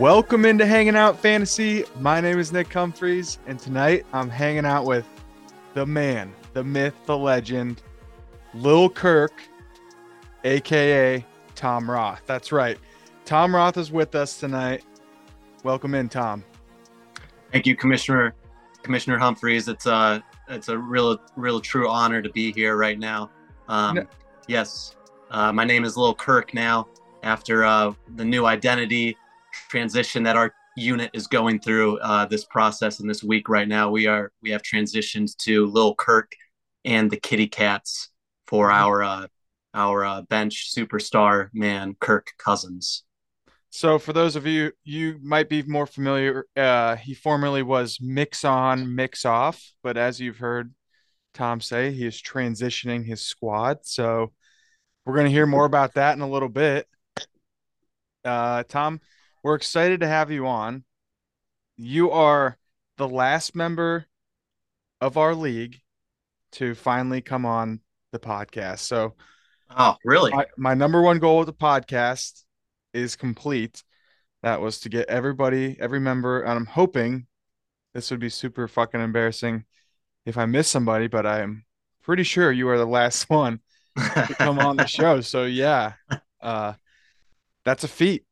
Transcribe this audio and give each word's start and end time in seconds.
Welcome 0.00 0.46
into 0.46 0.64
Hanging 0.64 0.96
Out 0.96 1.18
Fantasy. 1.18 1.84
My 1.98 2.22
name 2.22 2.38
is 2.38 2.52
Nick 2.52 2.72
Humphreys, 2.72 3.38
and 3.46 3.58
tonight 3.58 4.06
I'm 4.14 4.30
hanging 4.30 4.64
out 4.64 4.86
with 4.86 5.06
the 5.74 5.84
man, 5.84 6.32
the 6.54 6.64
myth, 6.64 6.94
the 7.04 7.18
legend, 7.18 7.82
Lil 8.54 8.88
Kirk, 8.88 9.42
aka 10.44 11.22
Tom 11.54 11.90
Roth. 11.90 12.22
That's 12.24 12.50
right. 12.50 12.78
Tom 13.26 13.54
Roth 13.54 13.76
is 13.76 13.92
with 13.92 14.14
us 14.14 14.40
tonight. 14.40 14.86
Welcome 15.64 15.94
in, 15.94 16.08
Tom. 16.08 16.44
Thank 17.52 17.66
you, 17.66 17.76
Commissioner 17.76 18.34
Commissioner 18.82 19.18
Humphreys. 19.18 19.68
It's 19.68 19.84
a 19.84 20.24
it's 20.48 20.68
a 20.70 20.78
real 20.78 21.18
real 21.36 21.60
true 21.60 21.90
honor 21.90 22.22
to 22.22 22.30
be 22.30 22.52
here 22.52 22.78
right 22.78 22.98
now. 22.98 23.30
Um, 23.68 23.96
No- 23.96 24.06
Yes, 24.48 24.96
uh, 25.30 25.52
my 25.52 25.64
name 25.66 25.84
is 25.84 25.98
Lil 25.98 26.14
Kirk 26.14 26.54
now. 26.54 26.88
After 27.22 27.66
uh, 27.66 27.92
the 28.16 28.24
new 28.24 28.46
identity 28.46 29.18
transition 29.68 30.22
that 30.24 30.36
our 30.36 30.52
unit 30.76 31.10
is 31.12 31.26
going 31.26 31.60
through 31.60 31.98
uh, 31.98 32.26
this 32.26 32.44
process 32.44 33.00
in 33.00 33.08
this 33.08 33.22
week 33.22 33.48
right 33.48 33.68
now, 33.68 33.90
we 33.90 34.06
are 34.06 34.32
we 34.42 34.50
have 34.50 34.62
transitioned 34.62 35.36
to 35.38 35.66
Lil 35.66 35.94
Kirk 35.94 36.32
and 36.84 37.10
the 37.10 37.18
Kitty 37.18 37.48
Cats 37.48 38.10
for 38.46 38.70
our 38.70 39.02
uh, 39.02 39.26
our 39.74 40.04
uh, 40.04 40.22
bench 40.22 40.72
superstar 40.74 41.48
man 41.52 41.96
Kirk 42.00 42.28
Cousins. 42.38 43.04
So, 43.70 43.98
for 43.98 44.12
those 44.12 44.34
of 44.34 44.46
you 44.46 44.72
you 44.84 45.18
might 45.22 45.48
be 45.48 45.62
more 45.62 45.86
familiar, 45.86 46.46
uh, 46.56 46.96
he 46.96 47.14
formerly 47.14 47.62
was 47.62 47.98
Mix 48.00 48.44
On, 48.44 48.94
Mix 48.94 49.24
Off, 49.24 49.72
but 49.82 49.96
as 49.96 50.20
you've 50.20 50.38
heard 50.38 50.74
Tom 51.34 51.60
say, 51.60 51.92
he 51.92 52.04
is 52.04 52.20
transitioning 52.20 53.04
his 53.04 53.22
squad. 53.22 53.78
So, 53.82 54.32
we're 55.04 55.14
going 55.14 55.26
to 55.26 55.32
hear 55.32 55.46
more 55.46 55.64
about 55.64 55.94
that 55.94 56.16
in 56.16 56.20
a 56.20 56.28
little 56.28 56.48
bit. 56.48 56.88
Uh, 58.24 58.64
Tom, 58.64 59.00
we're 59.42 59.54
excited 59.54 60.00
to 60.00 60.06
have 60.06 60.30
you 60.30 60.46
on. 60.46 60.84
You 61.76 62.10
are 62.10 62.58
the 62.96 63.08
last 63.08 63.54
member 63.54 64.06
of 65.00 65.16
our 65.16 65.34
league 65.34 65.78
to 66.52 66.74
finally 66.74 67.20
come 67.20 67.46
on 67.46 67.80
the 68.12 68.18
podcast. 68.18 68.80
So, 68.80 69.14
Oh, 69.76 69.96
really? 70.04 70.32
my, 70.32 70.46
my 70.58 70.74
number 70.74 71.00
one 71.00 71.20
goal 71.20 71.38
with 71.38 71.46
the 71.46 71.52
podcast 71.52 72.42
is 72.92 73.14
complete. 73.14 73.82
That 74.42 74.60
was 74.60 74.80
to 74.80 74.88
get 74.88 75.08
everybody, 75.08 75.76
every 75.78 76.00
member, 76.00 76.40
and 76.42 76.52
I'm 76.52 76.66
hoping 76.66 77.26
this 77.94 78.10
would 78.10 78.20
be 78.20 78.30
super 78.30 78.66
fucking 78.66 79.00
embarrassing 79.00 79.64
if 80.26 80.36
I 80.36 80.46
miss 80.46 80.66
somebody, 80.68 81.06
but 81.06 81.26
I'm 81.26 81.64
pretty 82.02 82.24
sure 82.24 82.50
you 82.50 82.68
are 82.68 82.78
the 82.78 82.86
last 82.86 83.24
one 83.30 83.60
to 83.96 84.34
come 84.38 84.58
on 84.58 84.76
the 84.76 84.86
show. 84.88 85.20
So 85.20 85.44
yeah, 85.44 85.92
uh, 86.40 86.72
that's 87.64 87.84
a 87.84 87.88
feat. 87.88 88.24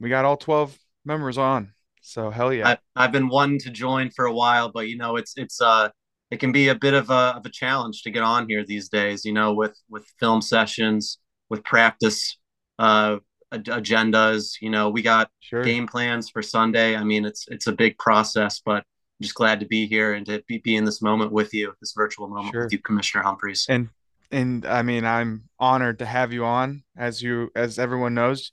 We 0.00 0.08
got 0.08 0.24
all 0.24 0.36
12 0.36 0.78
members 1.04 1.38
on. 1.38 1.72
So 2.02 2.30
hell 2.30 2.52
yeah. 2.52 2.68
I, 2.68 2.78
I've 2.94 3.12
been 3.12 3.28
wanting 3.28 3.58
to 3.60 3.70
join 3.70 4.10
for 4.10 4.26
a 4.26 4.32
while, 4.32 4.70
but 4.70 4.88
you 4.88 4.96
know, 4.96 5.16
it's 5.16 5.34
it's 5.36 5.60
uh 5.60 5.88
it 6.30 6.38
can 6.38 6.52
be 6.52 6.68
a 6.68 6.74
bit 6.74 6.94
of 6.94 7.10
a 7.10 7.34
of 7.36 7.46
a 7.46 7.48
challenge 7.50 8.02
to 8.02 8.10
get 8.10 8.22
on 8.22 8.48
here 8.48 8.64
these 8.64 8.88
days. 8.88 9.24
You 9.24 9.32
know, 9.32 9.52
with 9.54 9.76
with 9.90 10.06
film 10.20 10.40
sessions, 10.40 11.18
with 11.50 11.64
practice 11.64 12.38
uh 12.78 13.16
agendas. 13.52 14.60
You 14.60 14.70
know, 14.70 14.90
we 14.90 15.02
got 15.02 15.30
Sure. 15.40 15.62
game 15.62 15.86
plans 15.86 16.28
for 16.30 16.42
Sunday. 16.42 16.96
I 16.96 17.04
mean, 17.04 17.24
it's 17.24 17.46
it's 17.48 17.66
a 17.66 17.72
big 17.72 17.96
process, 17.98 18.60
but 18.64 18.78
I'm 18.78 19.22
just 19.22 19.34
glad 19.34 19.60
to 19.60 19.66
be 19.66 19.86
here 19.86 20.14
and 20.14 20.26
to 20.26 20.42
be, 20.46 20.58
be 20.58 20.76
in 20.76 20.84
this 20.84 21.00
moment 21.00 21.32
with 21.32 21.54
you, 21.54 21.72
this 21.80 21.92
virtual 21.96 22.28
moment 22.28 22.52
Sure. 22.52 22.64
with 22.64 22.72
you, 22.72 22.78
Commissioner 22.80 23.24
Humphreys. 23.24 23.66
and 23.68 23.88
and 24.30 24.66
I 24.66 24.82
mean 24.82 25.04
I'm 25.04 25.48
honored 25.58 26.00
to 26.00 26.06
have 26.06 26.32
you 26.32 26.44
on 26.44 26.82
as 26.96 27.22
you 27.22 27.50
as 27.54 27.78
everyone 27.78 28.14
knows 28.14 28.50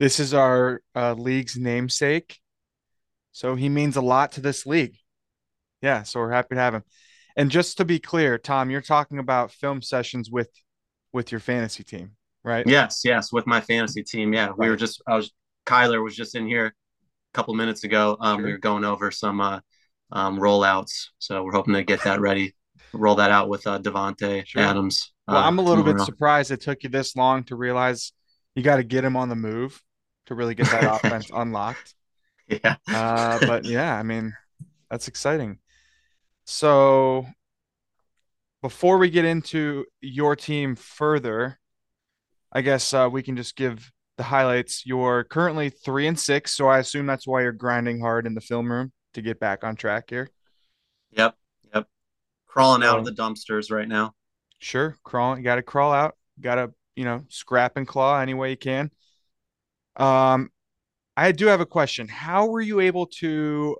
this 0.00 0.18
is 0.18 0.34
our 0.34 0.82
uh, 0.96 1.14
league's 1.14 1.56
namesake 1.56 2.40
so 3.30 3.54
he 3.54 3.68
means 3.68 3.96
a 3.96 4.00
lot 4.00 4.32
to 4.32 4.40
this 4.40 4.66
league 4.66 4.96
yeah 5.82 6.02
so 6.02 6.18
we're 6.18 6.32
happy 6.32 6.56
to 6.56 6.60
have 6.60 6.74
him 6.74 6.82
and 7.36 7.50
just 7.50 7.76
to 7.76 7.84
be 7.84 8.00
clear 8.00 8.38
Tom 8.38 8.70
you're 8.70 8.80
talking 8.80 9.18
about 9.20 9.52
film 9.52 9.80
sessions 9.82 10.28
with 10.30 10.50
with 11.12 11.30
your 11.30 11.40
fantasy 11.40 11.84
team 11.84 12.12
right 12.42 12.66
Yes, 12.66 13.02
yes, 13.04 13.32
with 13.32 13.46
my 13.46 13.60
fantasy 13.60 14.02
team. 14.02 14.32
Yeah, 14.32 14.50
we 14.56 14.68
were 14.68 14.76
just 14.76 15.00
I 15.06 15.14
was 15.16 15.30
Kyler 15.66 16.02
was 16.02 16.16
just 16.16 16.34
in 16.34 16.46
here 16.46 16.66
a 16.66 16.72
couple 17.34 17.54
minutes 17.54 17.84
ago. 17.84 18.16
Um, 18.20 18.42
we 18.42 18.50
were 18.50 18.58
going 18.58 18.84
over 18.84 19.10
some 19.10 19.40
uh, 19.40 19.60
um, 20.10 20.38
rollouts, 20.38 21.08
so 21.18 21.42
we're 21.44 21.52
hoping 21.52 21.74
to 21.74 21.84
get 21.84 22.02
that 22.04 22.20
ready, 22.20 22.54
roll 22.92 23.14
that 23.16 23.30
out 23.30 23.48
with 23.48 23.66
uh, 23.66 23.78
Davante 23.78 24.46
Sure. 24.46 24.62
Adams. 24.62 25.12
well 25.28 25.36
uh, 25.36 25.42
I'm 25.42 25.58
a 25.58 25.62
little 25.62 25.84
bit 25.84 26.00
surprised 26.00 26.50
it 26.50 26.60
took 26.62 26.82
you 26.82 26.88
this 26.88 27.14
long 27.14 27.44
to 27.44 27.56
realize 27.56 28.12
you 28.54 28.62
got 28.62 28.76
to 28.76 28.82
get 28.84 29.04
him 29.04 29.16
on 29.16 29.28
the 29.28 29.36
move 29.36 29.80
to 30.30 30.34
really 30.34 30.54
get 30.54 30.70
that 30.70 30.84
offense 31.04 31.30
unlocked 31.32 31.94
yeah, 32.50 32.76
Uh, 32.88 33.38
but 33.46 33.64
yeah, 33.64 33.96
I 33.96 34.02
mean, 34.02 34.34
that's 34.90 35.08
exciting. 35.08 35.58
So 36.44 37.26
before 38.62 38.98
we 38.98 39.10
get 39.10 39.24
into 39.24 39.84
your 40.00 40.36
team 40.36 40.74
further, 40.76 41.58
I 42.52 42.62
guess 42.62 42.92
uh, 42.92 43.08
we 43.10 43.22
can 43.22 43.36
just 43.36 43.56
give 43.56 43.90
the 44.16 44.24
highlights. 44.24 44.84
You're 44.84 45.24
currently 45.24 45.70
three 45.70 46.06
and 46.06 46.18
six, 46.18 46.54
so 46.54 46.66
I 46.66 46.78
assume 46.78 47.06
that's 47.06 47.26
why 47.26 47.42
you're 47.42 47.52
grinding 47.52 48.00
hard 48.00 48.26
in 48.26 48.34
the 48.34 48.40
film 48.40 48.70
room 48.70 48.92
to 49.14 49.22
get 49.22 49.38
back 49.38 49.62
on 49.62 49.76
track 49.76 50.10
here. 50.10 50.28
yep, 51.12 51.36
yep. 51.72 51.86
Crawling 52.48 52.82
out 52.82 52.98
of 52.98 53.04
the 53.04 53.12
dumpsters 53.12 53.70
right 53.70 53.88
now. 53.88 54.14
Sure, 54.58 54.96
crawling. 55.04 55.38
You 55.38 55.44
got 55.44 55.56
to 55.56 55.62
crawl 55.62 55.92
out. 55.92 56.16
Got 56.40 56.56
to 56.56 56.72
you 56.96 57.04
know 57.04 57.24
scrap 57.28 57.76
and 57.76 57.86
claw 57.86 58.18
any 58.18 58.34
way 58.34 58.50
you 58.50 58.56
can. 58.56 58.90
Um, 60.00 60.50
I 61.16 61.32
do 61.32 61.46
have 61.46 61.60
a 61.60 61.66
question. 61.66 62.08
How 62.08 62.46
were 62.46 62.60
you 62.60 62.80
able 62.80 63.06
to 63.18 63.76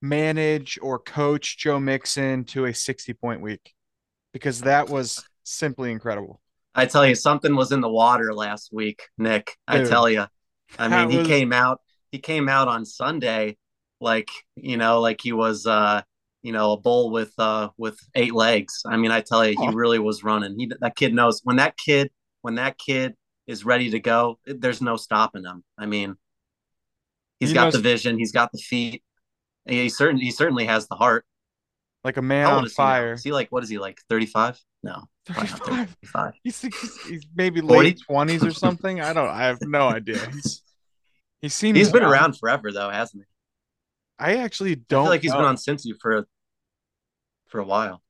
manage 0.00 0.78
or 0.80 0.98
coach 0.98 1.58
Joe 1.58 1.78
Mixon 1.78 2.44
to 2.46 2.64
a 2.66 2.74
60 2.74 3.12
point 3.14 3.40
week? 3.40 3.74
Because 4.32 4.62
that 4.62 4.88
was 4.88 5.24
simply 5.44 5.90
incredible. 5.90 6.40
I 6.74 6.86
tell 6.86 7.06
you, 7.06 7.14
something 7.14 7.54
was 7.56 7.72
in 7.72 7.80
the 7.80 7.88
water 7.88 8.34
last 8.34 8.70
week, 8.72 9.02
Nick. 9.16 9.56
I 9.66 9.82
tell 9.84 10.08
you. 10.10 10.26
I 10.78 10.88
mean, 10.88 11.10
he 11.10 11.18
was- 11.18 11.26
came 11.26 11.52
out. 11.52 11.80
He 12.10 12.18
came 12.18 12.48
out 12.48 12.68
on 12.68 12.84
Sunday, 12.84 13.56
like 14.00 14.28
you 14.56 14.76
know, 14.76 15.00
like 15.00 15.20
he 15.20 15.32
was, 15.32 15.66
uh, 15.66 16.02
you 16.42 16.52
know, 16.52 16.72
a 16.72 16.76
bull 16.80 17.10
with 17.10 17.32
uh 17.38 17.70
with 17.76 17.98
eight 18.14 18.32
legs. 18.34 18.82
I 18.86 18.96
mean, 18.96 19.10
I 19.10 19.20
tell 19.20 19.44
you, 19.46 19.56
he 19.58 19.68
really 19.74 19.98
was 19.98 20.22
running. 20.24 20.58
He 20.58 20.70
that 20.80 20.96
kid 20.96 21.12
knows 21.14 21.40
when 21.44 21.56
that 21.56 21.76
kid 21.76 22.10
when 22.42 22.54
that 22.56 22.78
kid 22.78 23.14
is 23.46 23.64
ready 23.64 23.90
to 23.90 24.00
go. 24.00 24.38
There's 24.46 24.82
no 24.82 24.96
stopping 24.96 25.44
him. 25.44 25.64
I 25.78 25.86
mean, 25.86 26.16
he's 27.40 27.50
He 27.50 27.54
got 27.54 27.72
the 27.72 27.78
vision. 27.78 28.18
He's 28.18 28.32
got 28.32 28.52
the 28.52 28.58
feet. 28.58 29.02
He 29.64 29.88
certainly 29.88 30.24
he 30.24 30.30
certainly 30.30 30.66
has 30.66 30.86
the 30.88 30.94
heart. 30.94 31.24
Like 32.04 32.16
a 32.16 32.22
man 32.22 32.46
on 32.46 32.64
is 32.64 32.72
he 32.72 32.76
fire. 32.76 33.12
Is 33.14 33.24
he 33.24 33.32
like 33.32 33.50
what 33.50 33.62
is 33.64 33.68
he 33.68 33.78
like? 33.78 34.00
Thirty 34.08 34.26
five? 34.26 34.60
No, 34.82 35.08
35. 35.26 35.90
35. 35.90 36.34
He's, 36.44 36.60
he's, 36.60 37.02
he's 37.06 37.26
maybe 37.34 37.60
40? 37.60 37.74
late 37.76 37.98
20s 38.08 38.46
or 38.46 38.52
something. 38.52 39.00
I 39.00 39.12
don't, 39.12 39.28
I 39.28 39.46
have 39.46 39.58
no 39.62 39.88
idea. 39.88 40.24
He's, 40.30 40.62
he 41.42 41.48
seems 41.48 41.76
He's 41.76 41.90
been 41.90 42.02
young. 42.02 42.12
around 42.12 42.38
forever 42.38 42.70
though, 42.70 42.88
hasn't 42.88 43.24
he? 43.24 44.24
I 44.24 44.36
actually 44.36 44.76
don't 44.76 45.04
feel 45.04 45.10
like 45.10 45.22
he's 45.22 45.32
know. 45.32 45.38
been 45.38 45.46
on 45.46 45.56
Cincy 45.56 45.92
for 46.00 46.26
for 47.48 47.58
a 47.58 47.64
while. 47.64 48.00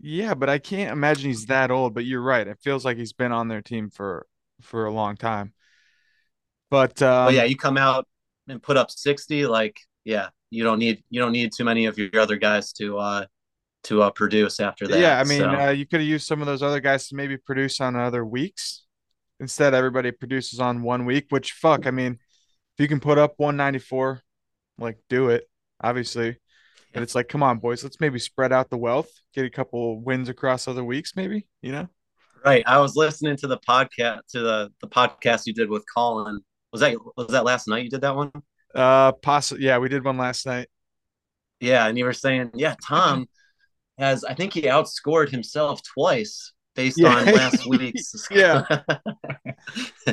Yeah, 0.00 0.34
but 0.34 0.48
I 0.48 0.58
can't 0.58 0.92
imagine 0.92 1.30
he's 1.30 1.46
that 1.46 1.70
old. 1.70 1.94
But 1.94 2.04
you're 2.04 2.22
right. 2.22 2.46
It 2.46 2.58
feels 2.62 2.84
like 2.84 2.96
he's 2.96 3.12
been 3.12 3.32
on 3.32 3.48
their 3.48 3.62
team 3.62 3.90
for 3.90 4.26
for 4.62 4.86
a 4.86 4.92
long 4.92 5.16
time. 5.16 5.52
But 6.70 7.00
um, 7.02 7.26
but 7.26 7.34
yeah, 7.34 7.44
you 7.44 7.56
come 7.56 7.76
out 7.76 8.06
and 8.48 8.62
put 8.62 8.76
up 8.76 8.90
60, 8.90 9.46
like 9.46 9.78
yeah, 10.04 10.28
you 10.50 10.64
don't 10.64 10.78
need 10.78 11.02
you 11.10 11.20
don't 11.20 11.32
need 11.32 11.52
too 11.52 11.64
many 11.64 11.86
of 11.86 11.98
your 11.98 12.10
other 12.18 12.36
guys 12.36 12.72
to 12.74 12.98
uh 12.98 13.26
to 13.84 14.02
uh 14.02 14.10
produce 14.10 14.60
after 14.60 14.86
that. 14.88 14.98
yeah, 14.98 15.20
I 15.20 15.24
mean, 15.24 15.40
So, 15.40 15.48
uh, 15.48 15.70
you 15.70 15.86
could 15.86 16.00
have 16.00 16.08
used 16.08 16.26
some 16.26 16.40
of 16.40 16.46
those 16.46 16.62
other 16.62 16.80
guys 16.80 17.08
to 17.08 17.14
maybe 17.14 17.36
produce 17.36 17.80
on 17.80 17.96
other 17.96 18.24
weeks. 18.24 18.84
Instead, 19.38 19.74
everybody 19.74 20.10
produces 20.10 20.60
on 20.60 20.82
one 20.82 21.04
week. 21.04 21.26
Which 21.30 21.52
fuck, 21.52 21.86
I 21.86 21.90
mean, 21.90 22.12
if 22.12 22.82
you 22.82 22.88
can 22.88 23.00
put 23.00 23.18
up 23.18 23.34
194, 23.36 24.22
like 24.78 24.98
do 25.08 25.30
it. 25.30 25.48
Obviously, 25.80 26.38
and 26.96 27.02
it's 27.02 27.14
like, 27.14 27.28
come 27.28 27.42
on, 27.42 27.58
boys, 27.58 27.84
let's 27.84 28.00
maybe 28.00 28.18
spread 28.18 28.54
out 28.54 28.70
the 28.70 28.78
wealth, 28.78 29.10
get 29.34 29.44
a 29.44 29.50
couple 29.50 30.00
wins 30.00 30.30
across 30.30 30.66
other 30.66 30.82
weeks, 30.82 31.14
maybe. 31.14 31.46
You 31.60 31.72
know? 31.72 31.88
right. 32.42 32.64
I 32.66 32.78
was 32.78 32.96
listening 32.96 33.36
to 33.38 33.46
the 33.46 33.58
podcast 33.58 34.20
to 34.30 34.40
the 34.40 34.72
the 34.80 34.88
podcast 34.88 35.42
you 35.46 35.52
did 35.52 35.68
with 35.68 35.84
Colin. 35.92 36.40
Was 36.72 36.80
that 36.80 36.96
was 37.16 37.28
that 37.28 37.44
last 37.44 37.68
night 37.68 37.84
you 37.84 37.90
did 37.90 38.00
that 38.00 38.16
one? 38.16 38.32
Uh, 38.74 39.12
possibly. 39.12 39.64
Yeah, 39.64 39.76
we 39.78 39.90
did 39.90 40.04
one 40.04 40.16
last 40.16 40.46
night. 40.46 40.68
Yeah, 41.60 41.86
and 41.86 41.98
you 41.98 42.04
were 42.04 42.12
saying, 42.14 42.52
yeah, 42.54 42.76
Tom 42.82 43.26
has 43.98 44.24
I 44.24 44.32
think 44.32 44.54
he 44.54 44.62
outscored 44.62 45.28
himself 45.28 45.82
twice 45.82 46.52
based 46.76 46.98
Yeah. 46.98 47.14
on 47.16 47.24
last 47.26 47.66
week's. 47.66 48.12
Yeah. 48.30 48.64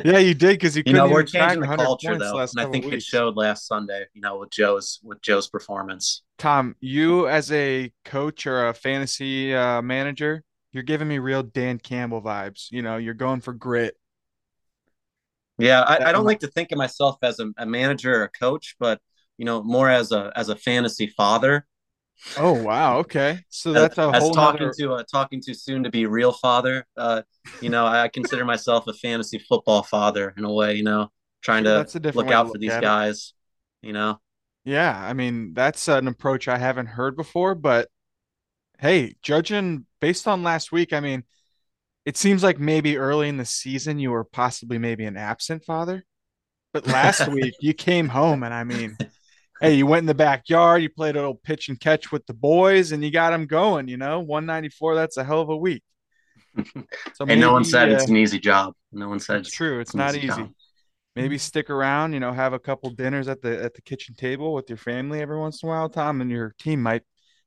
Yeah, 0.04 0.18
you 0.18 0.34
did 0.34 0.58
because 0.58 0.74
you 0.74 0.80
you 0.80 0.92
couldn't 0.92 1.08
know 1.08 1.12
we're 1.12 1.22
changing 1.22 1.60
the 1.60 1.76
culture 1.76 2.18
though, 2.18 2.38
and 2.38 2.50
I 2.58 2.66
think 2.66 2.86
it 2.86 3.02
showed 3.02 3.36
last 3.36 3.68
Sunday. 3.68 4.06
You 4.12 4.20
know, 4.20 4.38
with 4.38 4.50
Joe's 4.50 4.98
with 5.04 5.22
Joe's 5.22 5.48
performance. 5.48 6.22
Tom, 6.38 6.74
you 6.80 7.28
as 7.28 7.52
a 7.52 7.92
coach 8.04 8.46
or 8.48 8.66
a 8.68 8.74
fantasy 8.74 9.54
uh, 9.54 9.80
manager, 9.82 10.42
you're 10.72 10.82
giving 10.82 11.06
me 11.06 11.18
real 11.20 11.44
Dan 11.44 11.78
Campbell 11.78 12.20
vibes. 12.20 12.66
You 12.72 12.82
know, 12.82 12.96
you're 12.96 13.14
going 13.14 13.40
for 13.40 13.52
grit. 13.52 13.96
Yeah, 15.58 15.82
I, 15.82 16.08
I 16.08 16.12
don't 16.12 16.24
like 16.24 16.40
to 16.40 16.48
think 16.48 16.72
of 16.72 16.78
myself 16.78 17.16
as 17.22 17.38
a, 17.38 17.50
a 17.56 17.66
manager 17.66 18.12
or 18.20 18.24
a 18.24 18.28
coach, 18.30 18.74
but 18.80 19.00
you 19.38 19.44
know, 19.44 19.62
more 19.62 19.88
as 19.88 20.10
a 20.10 20.32
as 20.34 20.48
a 20.48 20.56
fantasy 20.56 21.06
father. 21.06 21.66
Oh 22.38 22.52
wow, 22.52 22.98
okay. 22.98 23.40
So 23.48 23.72
that's 23.72 23.98
a 23.98 24.10
as 24.14 24.22
whole 24.22 24.32
talking 24.32 24.66
nother... 24.66 24.74
to 24.78 24.94
a 24.94 25.04
talking 25.04 25.40
to 25.42 25.54
soon 25.54 25.84
to 25.84 25.90
be 25.90 26.06
real 26.06 26.32
father. 26.32 26.86
Uh, 26.96 27.22
you 27.60 27.68
know, 27.70 27.86
I 27.86 28.08
consider 28.08 28.44
myself 28.44 28.86
a 28.86 28.92
fantasy 28.94 29.38
football 29.38 29.82
father 29.82 30.34
in 30.36 30.44
a 30.44 30.52
way. 30.52 30.74
You 30.74 30.84
know, 30.84 31.10
trying 31.42 31.64
to 31.64 31.70
that's 31.70 31.94
a 31.94 32.00
different 32.00 32.16
look 32.16 32.26
way 32.28 32.32
to 32.32 32.38
out 32.38 32.52
for 32.52 32.58
these 32.58 32.70
at 32.70 32.82
it. 32.82 32.86
guys. 32.86 33.34
You 33.82 33.92
know, 33.92 34.20
Yeah, 34.64 34.98
I 34.98 35.12
mean, 35.12 35.52
that's 35.52 35.88
an 35.88 36.08
approach 36.08 36.48
I 36.48 36.58
haven't 36.58 36.86
heard 36.86 37.16
before, 37.16 37.54
but 37.54 37.88
hey, 38.78 39.14
judging 39.22 39.86
based 40.00 40.26
on 40.26 40.42
last 40.42 40.72
week, 40.72 40.92
I 40.92 41.00
mean, 41.00 41.24
it 42.06 42.16
seems 42.16 42.42
like 42.42 42.58
maybe 42.58 42.96
early 42.96 43.28
in 43.28 43.36
the 43.36 43.44
season 43.44 43.98
you 43.98 44.10
were 44.10 44.24
possibly 44.24 44.78
maybe 44.78 45.04
an 45.04 45.16
absent 45.16 45.64
father, 45.64 46.04
but 46.72 46.86
last 46.86 47.28
week 47.32 47.54
you 47.60 47.74
came 47.74 48.08
home 48.08 48.42
and 48.42 48.54
I 48.54 48.64
mean, 48.64 48.96
hey, 49.60 49.74
you 49.74 49.86
went 49.86 50.00
in 50.00 50.06
the 50.06 50.14
backyard, 50.14 50.82
you 50.82 50.88
played 50.90 51.16
a 51.16 51.18
little 51.18 51.34
pitch 51.34 51.68
and 51.68 51.78
catch 51.78 52.12
with 52.12 52.26
the 52.26 52.34
boys, 52.34 52.92
and 52.92 53.02
you 53.04 53.10
got 53.10 53.30
them 53.30 53.46
going. 53.46 53.88
You 53.88 53.96
know, 53.96 54.20
194, 54.20 54.94
that's 54.94 55.16
a 55.16 55.24
hell 55.24 55.40
of 55.40 55.48
a 55.48 55.56
week. 55.56 55.82
So 57.14 57.26
and 57.26 57.40
no 57.40 57.52
one 57.52 57.64
said 57.64 57.88
maybe 57.88 57.94
it's 57.94 58.08
uh, 58.08 58.12
an 58.12 58.16
easy 58.16 58.38
job. 58.38 58.74
No 58.92 59.08
one 59.08 59.20
said 59.20 59.38
it's 59.38 59.48
it's 59.48 59.56
true. 59.56 59.80
It's 59.80 59.94
an 59.94 59.98
not 59.98 60.14
easy 60.14 60.28
job. 60.28 60.40
easy. 60.40 60.54
Maybe 61.16 61.38
stick 61.38 61.70
around, 61.70 62.12
you 62.12 62.20
know, 62.20 62.32
have 62.32 62.52
a 62.52 62.58
couple 62.58 62.90
dinners 62.90 63.28
at 63.28 63.40
the 63.40 63.62
at 63.62 63.74
the 63.74 63.82
kitchen 63.82 64.14
table 64.14 64.52
with 64.54 64.68
your 64.68 64.76
family 64.76 65.20
every 65.20 65.38
once 65.38 65.62
in 65.62 65.68
a 65.68 65.72
while, 65.72 65.88
Tom, 65.88 66.20
and 66.20 66.30
your 66.30 66.54
team 66.58 66.82
might 66.82 67.02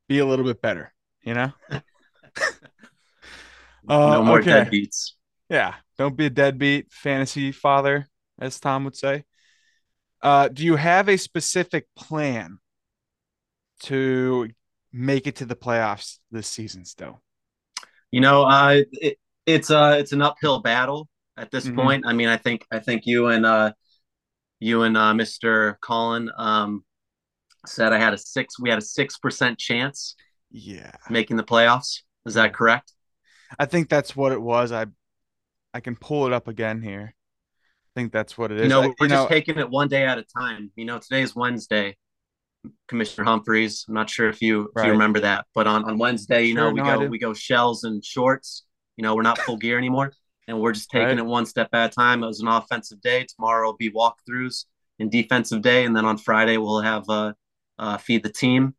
be 0.07 0.19
a 0.19 0.25
little 0.25 0.45
bit 0.45 0.61
better, 0.61 0.93
you 1.23 1.33
know? 1.33 1.51
Uh, 3.89 4.11
No 4.11 4.23
more 4.23 4.39
okay. 4.39 4.65
deadbeats. 4.65 5.11
Yeah. 5.49 5.75
Don't 5.97 6.15
be 6.17 6.25
a 6.25 6.29
deadbeat 6.29 6.91
fantasy 6.91 7.51
father, 7.51 8.07
as 8.39 8.59
Tom 8.59 8.83
would 8.83 8.95
say. 8.95 9.23
Uh, 10.21 10.47
do 10.47 10.63
you 10.65 10.75
have 10.75 11.07
a 11.09 11.17
specific 11.17 11.87
plan 11.95 12.59
to 13.79 14.49
make 14.91 15.27
it 15.27 15.35
to 15.37 15.45
the 15.45 15.55
playoffs 15.55 16.19
this 16.31 16.47
season 16.47 16.85
still? 16.85 17.21
You 18.11 18.21
know, 18.21 18.43
uh, 18.43 18.81
it, 18.91 19.17
it's 19.45 19.69
uh, 19.71 19.97
it's 19.99 20.11
an 20.13 20.21
uphill 20.21 20.59
battle 20.59 21.07
at 21.35 21.51
this 21.51 21.67
hmm 21.67 21.67
point. 21.69 22.05
I 22.05 22.13
mean, 22.13 22.27
I 22.29 22.37
think 22.37 22.65
I 22.71 22.79
think 22.79 23.03
you 23.05 23.27
and 23.27 23.45
uh, 23.45 23.73
you 24.59 24.83
and 24.83 24.97
uh, 24.97 25.13
Mr. 25.13 25.77
Colin 25.81 26.31
um, 26.37 26.83
said 27.65 27.93
I 27.93 27.99
had 27.99 28.13
a 28.15 28.19
six. 28.19 28.59
We 28.59 28.69
had 28.69 28.79
a 28.79 28.83
six 28.83 29.17
percent 29.19 29.59
chance 29.59 30.15
Yeah. 30.51 30.97
making 31.09 31.37
the 31.37 31.43
playoffs. 31.43 32.01
Is 32.25 32.35
that 32.35 32.53
correct? 32.53 32.93
I 33.59 33.65
think 33.65 33.89
that's 33.89 34.15
what 34.15 34.31
it 34.31 34.41
was. 34.41 34.71
I 34.71 34.85
I 35.73 35.81
can 35.81 35.95
pull 35.95 36.27
it 36.27 36.33
up 36.33 36.47
again 36.49 36.81
here. 36.83 37.15
I 37.97 37.99
think 37.99 38.13
that's 38.13 38.37
what 38.37 38.51
it 38.51 38.59
is. 38.59 38.61
You 38.61 38.67
is. 38.67 38.73
I, 38.73 38.75
know, 38.75 38.93
we're 38.99 39.07
you 39.07 39.09
just 39.09 39.23
know, 39.23 39.27
taking 39.27 39.57
it 39.57 39.67
one 39.71 39.87
day 39.87 40.05
at 40.05 40.19
a 40.19 40.23
time. 40.23 40.71
You 40.75 40.85
know, 40.85 40.99
today 40.99 41.23
is 41.23 41.35
Wednesday. 41.35 41.97
Commissioner 42.87 43.25
Humphreys. 43.25 43.85
I'm 43.87 43.95
not 43.95 44.07
sure 44.07 44.29
if 44.29 44.39
you 44.39 44.71
if 44.75 44.85
you 44.85 44.91
remember 44.91 45.19
that, 45.21 45.45
but 45.55 45.65
on 45.65 45.83
on 45.85 45.97
Wednesday, 45.97 46.43
you 46.43 46.53
know, 46.53 46.67
Sure, 46.67 46.73
we 46.73 46.81
no, 46.81 46.99
go 46.99 47.05
we 47.07 47.17
go 47.17 47.33
shells 47.33 47.85
and 47.85 48.05
shorts. 48.05 48.65
You 48.97 49.01
know, 49.01 49.15
we're 49.15 49.23
not 49.23 49.39
full 49.39 49.57
gear 49.57 49.79
anymore, 49.79 50.13
and 50.47 50.59
we're 50.59 50.73
just 50.73 50.91
taking 50.91 51.07
Right. 51.07 51.17
it 51.17 51.25
one 51.25 51.47
step 51.47 51.69
at 51.73 51.91
a 51.91 51.95
time. 51.95 52.23
It 52.23 52.27
was 52.27 52.39
an 52.39 52.47
offensive 52.49 53.01
day. 53.01 53.25
Tomorrow 53.35 53.69
will 53.69 53.77
be 53.77 53.89
walkthroughs 53.89 54.65
and 54.99 55.09
defensive 55.09 55.63
day, 55.63 55.83
and 55.83 55.95
then 55.95 56.05
on 56.05 56.19
Friday 56.19 56.57
we'll 56.57 56.81
have 56.81 57.09
uh, 57.09 57.33
uh 57.79 57.97
feed 57.97 58.21
the 58.21 58.31
team. 58.31 58.75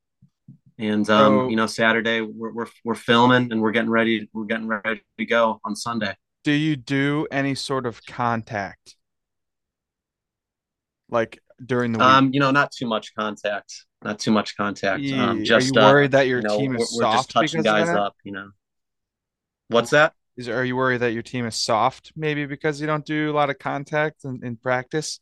And 0.79 1.11
um, 1.11 1.50
you 1.50 1.56
know, 1.56 1.67
Saturday 1.67 2.20
we're, 2.20 2.53
we're 2.53 2.69
we're 2.85 2.94
filming 2.94 3.50
and 3.50 3.61
we're 3.61 3.73
getting 3.73 3.91
ready. 3.91 4.29
We're 4.32 4.44
getting 4.44 4.69
ready 4.69 5.03
to 5.19 5.25
go 5.25 5.61
on 5.65 5.75
Sunday. 5.75 6.15
do 6.44 6.53
you 6.53 6.76
do 6.76 7.26
any 7.32 7.56
sort 7.56 7.85
of 7.85 8.00
contact 8.06 8.94
like 11.10 11.40
during 11.64 11.93
the 11.93 11.99
week? 11.99 12.06
Um, 12.06 12.31
you 12.32 12.40
know, 12.40 12.50
not 12.50 12.72
too 12.72 12.87
much 12.87 13.14
contact. 13.14 13.72
Not 14.02 14.19
too 14.19 14.31
much 14.31 14.56
contact. 14.56 15.00
Um, 15.00 15.05
Ye- 15.05 15.20
Are 15.20 15.34
you 15.34 15.44
just 15.44 15.76
uh, 15.76 15.81
worried 15.81 16.12
that 16.12 16.26
your 16.26 16.38
you 16.38 16.49
know, 16.49 16.58
team 16.58 16.70
we're, 16.72 16.84
is 16.84 16.96
we're 16.96 17.05
just 17.05 17.14
soft 17.14 17.31
touching 17.31 17.62
guys 17.62 17.88
up. 17.88 18.14
You 18.25 18.32
know, 18.32 18.50
what's 19.69 19.90
that? 19.90 20.14
Is 20.37 20.49
are 20.49 20.64
you 20.64 20.76
worried 20.76 21.00
that 21.00 21.12
your 21.12 21.22
team 21.22 21.46
is 21.46 21.56
soft 21.56 22.12
maybe 22.14 22.46
because 22.46 22.81
you 22.81 22.87
don't 22.87 23.05
do 23.05 23.31
a 23.31 23.34
lot 23.34 23.50
of 23.50 23.58
contact 23.58 24.25
in, 24.25 24.40
in 24.44 24.56
practice? 24.56 25.20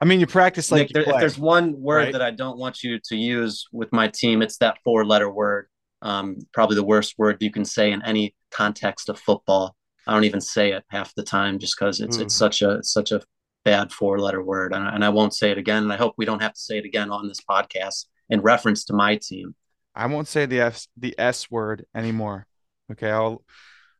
I 0.00 0.04
mean, 0.04 0.20
you 0.20 0.26
practice 0.26 0.70
like 0.70 0.92
Nick, 0.94 1.06
you 1.06 1.12
if 1.14 1.20
there's 1.20 1.38
one 1.38 1.80
word 1.80 1.96
right? 1.96 2.12
that 2.12 2.22
I 2.22 2.32
don't 2.32 2.58
want 2.58 2.82
you 2.82 2.98
to 3.04 3.16
use 3.16 3.66
with 3.72 3.92
my 3.92 4.08
team, 4.08 4.42
it's 4.42 4.58
that 4.58 4.78
four 4.84 5.06
letter 5.06 5.30
word. 5.30 5.68
Um, 6.02 6.38
probably 6.52 6.74
the 6.74 6.84
worst 6.84 7.14
word 7.16 7.36
you 7.40 7.52
can 7.52 7.64
say 7.64 7.92
in 7.92 8.02
any 8.02 8.34
context 8.50 9.08
of 9.08 9.18
football. 9.18 9.76
I 10.06 10.12
don't 10.12 10.24
even 10.24 10.40
say 10.40 10.72
it 10.72 10.82
half 10.88 11.14
the 11.14 11.22
time 11.22 11.60
just 11.60 11.76
because 11.78 12.00
it's 12.00 12.18
Ooh. 12.18 12.22
it's 12.22 12.34
such 12.34 12.60
a 12.60 12.72
it's 12.72 12.92
such 12.92 13.12
a 13.12 13.22
bad 13.64 13.92
four 13.92 14.18
letter 14.18 14.42
word, 14.42 14.72
and, 14.74 14.86
and 14.86 15.04
I 15.04 15.10
won't 15.10 15.34
say 15.34 15.50
it 15.50 15.58
again. 15.58 15.84
And 15.84 15.92
I 15.92 15.96
hope 15.96 16.14
we 16.16 16.24
don't 16.24 16.42
have 16.42 16.54
to 16.54 16.60
say 16.60 16.78
it 16.78 16.84
again 16.84 17.10
on 17.10 17.28
this 17.28 17.40
podcast 17.40 18.06
in 18.28 18.40
reference 18.40 18.84
to 18.86 18.92
my 18.92 19.16
team. 19.16 19.54
I 19.94 20.06
won't 20.06 20.28
say 20.28 20.46
the 20.46 20.60
S 20.60 20.88
the 20.96 21.14
S 21.18 21.50
word 21.50 21.84
anymore. 21.94 22.46
Okay, 22.90 23.10
I'll 23.10 23.44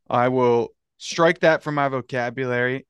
I 0.09 0.29
will 0.29 0.69
strike 0.97 1.39
that 1.39 1.63
from 1.63 1.75
my 1.75 1.87
vocabulary. 1.89 2.85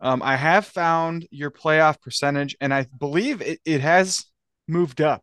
Um, 0.00 0.20
I 0.22 0.36
have 0.36 0.66
found 0.66 1.26
your 1.30 1.50
playoff 1.50 2.00
percentage, 2.00 2.56
and 2.60 2.74
I 2.74 2.86
believe 2.98 3.40
it, 3.40 3.60
it 3.64 3.80
has 3.80 4.24
moved 4.66 5.00
up 5.00 5.22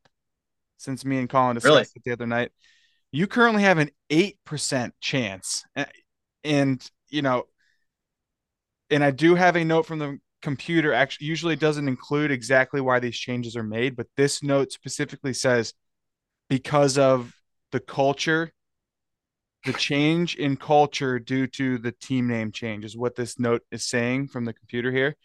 since 0.77 1.03
me 1.03 1.17
and 1.17 1.29
Colin 1.29 1.57
Really, 1.61 1.81
discussed 1.81 1.97
it 1.97 2.03
the 2.05 2.11
other 2.13 2.25
night. 2.27 2.51
You 3.11 3.27
currently 3.27 3.63
have 3.63 3.77
an 3.77 3.89
8% 4.09 4.91
chance. 5.01 5.65
A- 5.75 5.87
And, 6.45 6.81
you 7.09 7.21
know, 7.21 7.43
and 8.89 9.03
I 9.03 9.11
do 9.11 9.35
have 9.35 9.57
a 9.57 9.65
note 9.65 9.85
from 9.85 9.99
the 9.99 10.19
computer. 10.41 10.93
Actually, 10.93 11.27
usually 11.27 11.55
doesn't 11.55 11.87
include 11.87 12.31
exactly 12.31 12.81
why 12.81 12.99
these 12.99 13.17
changes 13.17 13.55
are 13.55 13.63
made, 13.63 13.95
but 13.95 14.07
this 14.15 14.41
note 14.43 14.71
specifically 14.71 15.33
says 15.33 15.73
because 16.49 16.97
of 16.97 17.33
the 17.71 17.79
culture, 17.79 18.51
the 19.65 19.73
change 19.73 20.35
in 20.35 20.55
culture 20.55 21.19
due 21.19 21.47
to 21.47 21.77
the 21.77 21.91
team 21.91 22.27
name 22.27 22.51
change 22.51 22.85
is 22.85 22.97
what 22.97 23.15
this 23.15 23.39
note 23.39 23.61
is 23.71 23.85
saying 23.85 24.27
from 24.27 24.45
the 24.45 24.53
computer 24.53 24.91
here. 24.91 25.15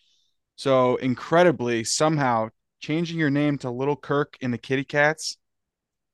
So 0.57 0.97
incredibly, 0.97 1.85
somehow 1.85 2.49
changing 2.81 3.19
your 3.19 3.31
name 3.31 3.59
to 3.59 3.71
Little 3.71 3.97
Kirk 3.97 4.37
in 4.41 4.51
the 4.51 4.59
Kitty 4.59 4.85
Cats 4.85 5.39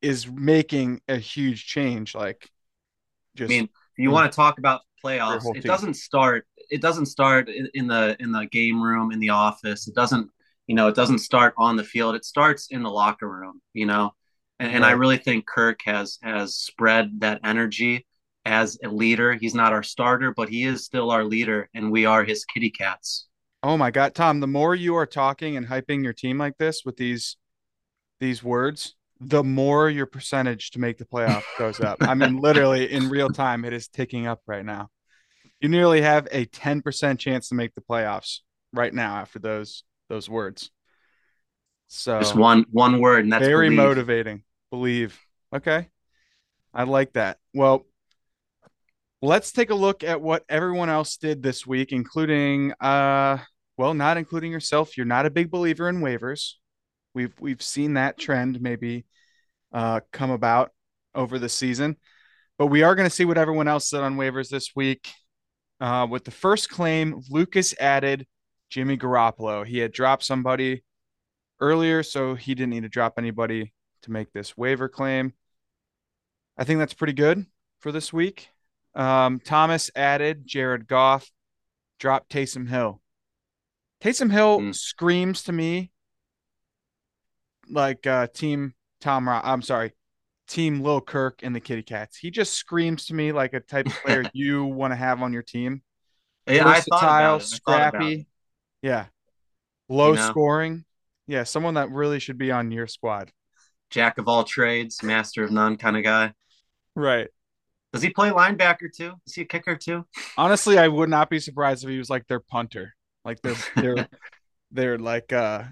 is 0.03 0.31
making 0.31 1.01
a 1.09 1.17
huge 1.17 1.67
change. 1.67 2.15
Like 2.15 2.49
I 3.39 3.45
mean, 3.45 3.65
if 3.65 3.99
you 3.99 4.11
want 4.11 4.31
to 4.31 4.37
talk 4.37 4.59
about 4.59 4.83
playoffs, 5.05 5.49
it 5.55 5.63
team. 5.63 5.63
doesn't 5.63 5.95
start. 5.95 6.47
It 6.71 6.81
doesn't 6.81 7.07
start 7.07 7.49
in, 7.49 7.69
in 7.75 7.87
the 7.87 8.17
in 8.21 8.33
the 8.33 8.47
game 8.47 8.83
room 8.83 9.13
in 9.13 9.21
the 9.21 9.31
office. 9.31 9.89
It 9.89 9.95
doesn't. 9.95 10.31
You 10.67 10.77
know, 10.77 10.87
it 10.87 10.95
doesn't 10.95 11.19
start 11.19 11.55
on 11.59 11.75
the 11.75 11.83
field. 11.83 12.15
It 12.15 12.25
starts 12.25 12.69
in 12.71 12.85
the 12.85 12.91
locker 12.91 13.29
room. 13.29 13.61
You 13.73 13.87
know, 13.87 14.13
and, 14.59 14.73
and 14.73 14.85
I 14.85 14.93
really 14.93 15.19
think 15.19 15.47
Kirk 15.47 15.81
has 15.85 16.19
has 16.23 16.55
spread 16.55 17.21
that 17.21 17.41
energy 17.45 18.07
as 18.45 18.79
a 18.85 18.89
leader. 18.89 19.35
He's 19.35 19.55
not 19.55 19.73
our 19.73 19.83
starter, 19.83 20.33
but 20.35 20.49
he 20.49 20.65
is 20.65 20.85
still 20.85 21.11
our 21.11 21.25
leader, 21.25 21.69
and 21.75 21.91
we 21.91 22.07
are 22.07 22.25
his 22.25 22.45
kitty 22.45 22.71
cats. 22.71 23.27
Oh 23.63 23.77
my 23.77 23.91
God, 23.91 24.15
Tom, 24.15 24.41
the 24.41 24.47
more 24.47 24.75
you 24.75 24.97
are 24.97 25.07
talking 25.07 25.57
and 25.57 25.67
hyping 25.67 26.03
your 26.03 26.13
team 26.13 26.39
like 26.39 26.57
this 26.59 26.83
with 26.85 26.97
these 26.97 27.37
these 28.21 28.43
words, 28.43 28.95
the 29.21 29.45
more 29.45 29.91
your 29.91 30.07
percentage 30.07 30.71
to 30.73 30.79
make 30.79 30.99
the 30.99 31.05
playoff 31.05 31.43
goes 31.59 31.81
up. 31.81 31.99
I 32.01 32.15
mean, 32.15 32.37
literally 32.39 32.91
in 32.91 33.09
real 33.09 33.29
time, 33.29 33.65
it 33.65 33.73
is 33.73 33.89
ticking 33.89 34.27
up 34.27 34.41
right 34.47 34.65
now. 34.65 34.89
You 35.61 35.69
nearly 35.69 36.01
have 36.01 36.27
a 36.33 36.47
10% 36.47 37.19
chance 37.19 37.49
to 37.49 37.55
make 37.55 37.75
the 37.75 37.83
playoffs 37.83 38.39
right 38.73 38.93
now 38.93 39.17
after 39.17 39.39
those 39.39 39.85
those 40.09 40.29
words. 40.29 40.71
So 41.89 42.19
just 42.21 42.37
one 42.37 42.67
one 42.71 43.01
word, 43.01 43.25
and 43.25 43.33
that's 43.33 43.45
very 43.45 43.69
believe. 43.69 43.77
motivating. 43.77 44.43
Believe. 44.71 45.19
Okay. 45.55 45.89
I 46.73 46.85
like 46.85 47.15
that. 47.15 47.39
Well, 47.53 47.85
let's 49.21 49.53
take 49.53 49.71
a 49.71 49.75
look 49.75 50.05
at 50.05 50.21
what 50.21 50.45
everyone 50.49 50.89
else 50.89 51.17
did 51.17 51.43
this 51.43 51.67
week, 51.67 51.93
including 51.93 52.73
uh 52.81 53.39
well, 53.77 53.95
not 53.95 54.19
including 54.19 54.53
yourself. 54.53 54.97
You're 54.97 55.07
not 55.07 55.27
a 55.27 55.31
big 55.31 55.51
believer 55.51 55.89
in 55.89 56.01
waivers. 56.01 56.53
We've 57.13 57.35
we've 57.41 57.63
seen 57.63 57.95
that 57.95 58.19
trend 58.19 58.61
maybe 58.61 59.05
uh 59.73 60.01
come 60.13 60.31
about 60.31 60.71
over 61.15 61.39
the 61.39 61.49
season. 61.49 61.97
But 62.57 62.67
we 62.67 62.83
are 62.83 62.95
going 62.95 63.09
to 63.09 63.15
see 63.15 63.25
what 63.25 63.39
everyone 63.39 63.69
else 63.69 63.89
said 63.89 64.03
on 64.03 64.17
waivers 64.17 64.51
this 64.51 64.77
week. 64.77 65.11
Uh, 65.81 66.07
with 66.11 66.25
the 66.25 66.31
first 66.31 66.69
claim, 66.69 67.23
Lucas 67.31 67.75
added 67.81 68.27
Jimmy 68.69 68.97
Garoppolo. 68.99 69.65
He 69.67 69.79
had 69.79 69.93
dropped 69.93 70.25
somebody 70.25 70.83
earlier, 71.59 72.03
so 72.03 72.35
he 72.35 72.55
didn't 72.55 72.71
need 72.71 72.83
to 72.83 72.89
drop 72.89 73.15
anybody 73.19 73.73
to 74.03 74.11
make 74.11 74.33
this 74.33 74.57
waiver 74.57 74.89
claim. 74.89 75.33
I 76.57 76.65
think 76.65 76.79
that's 76.79 76.95
pretty 76.95 77.13
good 77.15 77.47
for 77.81 77.93
this 77.93 78.13
week. 78.13 78.49
Um, 78.95 79.41
Thomas 79.41 79.91
added 79.95 80.47
Jared 80.47 80.87
Goff, 80.87 81.31
dropped 81.99 82.31
Taysom 82.31 82.69
Hill. 82.69 83.01
Taysom 84.03 84.31
Hill 84.31 84.61
Mm. 84.61 84.75
screams 84.75 85.43
to 85.45 85.53
me 85.53 85.93
like 87.71 88.07
uh, 88.07 88.27
Team 88.27 88.75
Tom. 89.01 89.29
Ro- 89.29 89.41
I'm 89.43 89.63
sorry, 89.63 89.93
Team 90.51 90.83
Lil 90.83 91.01
Kirk 91.01 91.41
and 91.45 91.55
the 91.55 91.61
Kitty 91.61 91.85
Cats. 91.85 92.17
He 92.17 92.31
just 92.31 92.55
screams 92.55 93.07
to 93.07 93.15
me 93.15 93.31
like 93.31 93.55
a 93.55 93.61
type 93.61 93.87
of 93.87 93.93
player 94.05 94.25
you 94.35 94.65
want 94.65 94.91
to 94.91 94.97
have 94.97 95.23
on 95.23 95.33
your 95.33 95.45
team. 95.45 95.83
Yeah, 96.47 96.65
Versatile, 96.65 96.99
about 96.99 97.03
it. 97.03 97.07
I 97.07 97.29
thought 97.29 97.43
scrappy. 97.43 98.27
Yeah. 98.83 99.07
Low 99.89 100.11
you 100.11 100.17
know? 100.17 100.29
scoring. 100.29 100.85
Yeah, 101.29 101.45
someone 101.45 101.75
that 101.75 101.91
really 101.91 102.19
should 102.19 102.37
be 102.37 102.51
on 102.51 102.73
your 102.73 102.89
squad. 102.89 103.31
Jack 103.91 104.19
of 104.19 104.27
all 104.27 104.43
trades, 104.43 105.05
master 105.05 105.45
of 105.45 105.53
none 105.53 105.77
kind 105.77 105.97
of 105.97 106.03
guy. 106.03 106.33
Right. 106.97 107.29
Does 107.93 108.03
he 108.03 108.11
play 108.11 108.31
linebacker 108.31 108.93
too? 108.93 109.13
Is 109.27 109.35
he 109.35 109.43
a 109.43 109.45
kicker 109.45 109.77
too? 109.77 110.05
Honestly, 110.37 110.79
I 110.79 110.89
would 110.89 111.09
not 111.09 111.31
be 111.31 111.39
surprised 111.39 111.85
if 111.85 111.91
he 111.91 111.99
was 111.99 112.11
like 112.11 112.27
their 112.27 112.41
punter. 112.41 112.95
Like 113.25 113.41
their 113.43 113.55
their 113.77 113.95
they're 113.95 114.09
they're 114.73 114.99
like 114.99 115.33
uh 115.33 115.65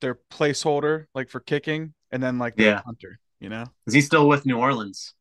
their 0.00 0.18
placeholder, 0.32 1.06
like 1.14 1.28
for 1.28 1.40
kicking, 1.40 1.94
and 2.12 2.22
then 2.22 2.38
like 2.38 2.54
Yeah. 2.56 2.80
punter, 2.82 3.18
you 3.40 3.48
know? 3.48 3.64
Is 3.86 3.94
he 3.94 4.00
still 4.00 4.28
with 4.28 4.46
New 4.46 4.58
Orleans? 4.58 5.14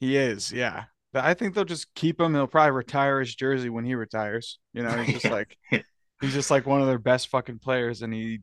He 0.00 0.16
is, 0.16 0.52
yeah. 0.52 0.84
But 1.12 1.24
I 1.24 1.34
think 1.34 1.54
they'll 1.54 1.64
just 1.64 1.92
keep 1.94 2.20
him. 2.20 2.32
They'll 2.32 2.46
probably 2.46 2.70
retire 2.72 3.20
his 3.20 3.34
jersey 3.34 3.68
when 3.68 3.84
he 3.84 3.94
retires. 3.94 4.58
You 4.72 4.82
know, 4.84 4.90
he's 5.02 5.14
just 5.14 5.24
Yeah. 5.24 5.32
like 5.72 5.84
he's 6.20 6.32
just 6.32 6.50
like 6.50 6.66
one 6.66 6.80
of 6.80 6.86
their 6.86 6.98
best 6.98 7.28
fucking 7.28 7.58
players 7.58 8.02
and 8.02 8.12
he 8.14 8.40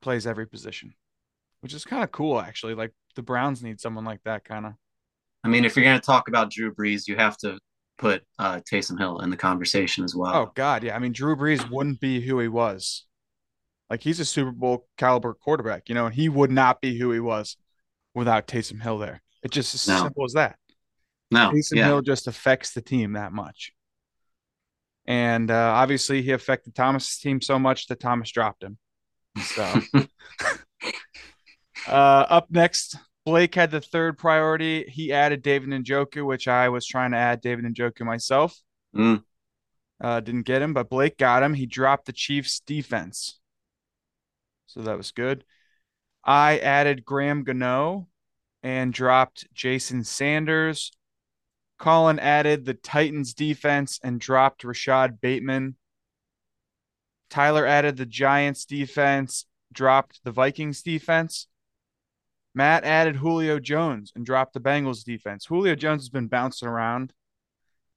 plays 0.00 0.26
every 0.26 0.46
position. 0.46 0.94
Which 1.60 1.74
is 1.74 1.84
kind 1.84 2.04
of 2.04 2.12
cool 2.12 2.40
actually. 2.40 2.74
Like 2.74 2.92
the 3.16 3.22
Browns 3.22 3.62
need 3.62 3.80
someone 3.80 4.04
like 4.04 4.22
that 4.24 4.44
kind 4.44 4.66
of. 4.66 4.72
I 5.42 5.48
mean, 5.48 5.64
if 5.64 5.76
you're 5.76 5.84
going 5.84 6.00
to 6.00 6.04
talk 6.06 6.28
about 6.28 6.50
Drew 6.50 6.74
Brees, 6.74 7.06
you 7.06 7.16
have 7.16 7.36
to 7.38 7.58
put 7.98 8.22
uh, 8.38 8.60
Taysom 8.60 8.98
Hill 8.98 9.18
in 9.20 9.28
the 9.30 9.36
conversation 9.36 10.02
as 10.04 10.14
well. 10.14 10.34
Oh 10.34 10.52
god, 10.54 10.82
yeah. 10.84 10.96
I 10.96 10.98
mean 10.98 11.12
Drew 11.12 11.36
Brees 11.36 11.68
wouldn't 11.70 12.00
be 12.00 12.20
who 12.20 12.38
he 12.38 12.48
was. 12.48 13.04
Like 13.94 14.02
he's 14.02 14.18
a 14.18 14.24
Super 14.24 14.50
Bowl 14.50 14.88
caliber 14.98 15.34
quarterback, 15.34 15.88
you 15.88 15.94
know, 15.94 16.06
and 16.06 16.14
he 16.16 16.28
would 16.28 16.50
not 16.50 16.80
be 16.80 16.98
who 16.98 17.12
he 17.12 17.20
was 17.20 17.56
without 18.12 18.48
Taysom 18.48 18.82
Hill 18.82 18.98
there. 18.98 19.22
It's 19.44 19.54
just 19.54 19.72
as 19.72 19.86
No. 19.86 20.02
simple 20.02 20.24
as 20.24 20.32
that. 20.32 20.56
no, 21.30 21.52
Taysom 21.52 21.76
yeah, 21.76 21.84
Hill 21.86 22.02
just 22.02 22.26
affects 22.26 22.72
the 22.72 22.82
team 22.82 23.12
that 23.12 23.32
much. 23.32 23.72
And 25.06 25.48
uh, 25.48 25.54
obviously, 25.76 26.22
he 26.22 26.32
affected 26.32 26.74
Thomas's 26.74 27.18
team 27.18 27.40
so 27.40 27.56
much 27.56 27.86
that 27.86 28.00
Thomas 28.00 28.32
dropped 28.32 28.64
him. 28.64 28.78
So, 29.40 29.80
uh, 31.86 31.90
up 31.90 32.50
next, 32.50 32.96
Blake 33.24 33.54
had 33.54 33.70
the 33.70 33.80
third 33.80 34.18
priority. 34.18 34.86
He 34.88 35.12
added 35.12 35.40
David 35.42 35.68
Njoku, 35.68 36.26
which 36.26 36.48
I 36.48 36.68
was 36.68 36.84
trying 36.84 37.12
to 37.12 37.16
add 37.16 37.40
David 37.40 37.64
Njoku 37.64 38.00
myself. 38.00 38.58
Mm. 38.96 39.22
Uh, 40.00 40.18
didn't 40.18 40.46
get 40.46 40.62
him, 40.62 40.74
but 40.74 40.90
Blake 40.90 41.16
got 41.16 41.44
him. 41.44 41.54
He 41.54 41.66
dropped 41.66 42.06
the 42.06 42.12
Chiefs' 42.12 42.58
defense. 42.58 43.38
So 44.66 44.80
that 44.82 44.96
was 44.96 45.12
good. 45.12 45.44
I 46.24 46.58
added 46.58 47.04
Graham 47.04 47.44
Gano 47.44 48.08
and 48.62 48.92
dropped 48.92 49.46
Jason 49.52 50.04
Sanders. 50.04 50.90
Colin 51.78 52.18
added 52.18 52.64
the 52.64 52.74
Titans 52.74 53.34
defense 53.34 54.00
and 54.02 54.20
dropped 54.20 54.64
Rashod 54.64 55.20
Bateman. 55.20 55.76
Tyler 57.28 57.66
added 57.66 57.96
the 57.96 58.06
Giants 58.06 58.64
defense, 58.64 59.46
dropped 59.72 60.22
the 60.24 60.30
Vikings 60.30 60.82
defense. 60.82 61.48
Matt 62.54 62.84
added 62.84 63.16
Julio 63.16 63.58
Jones 63.58 64.12
and 64.14 64.24
dropped 64.24 64.54
the 64.54 64.60
Bengals 64.60 65.04
defense. 65.04 65.46
Julio 65.46 65.74
Jones 65.74 66.02
has 66.02 66.08
been 66.08 66.28
bouncing 66.28 66.68
around. 66.68 67.12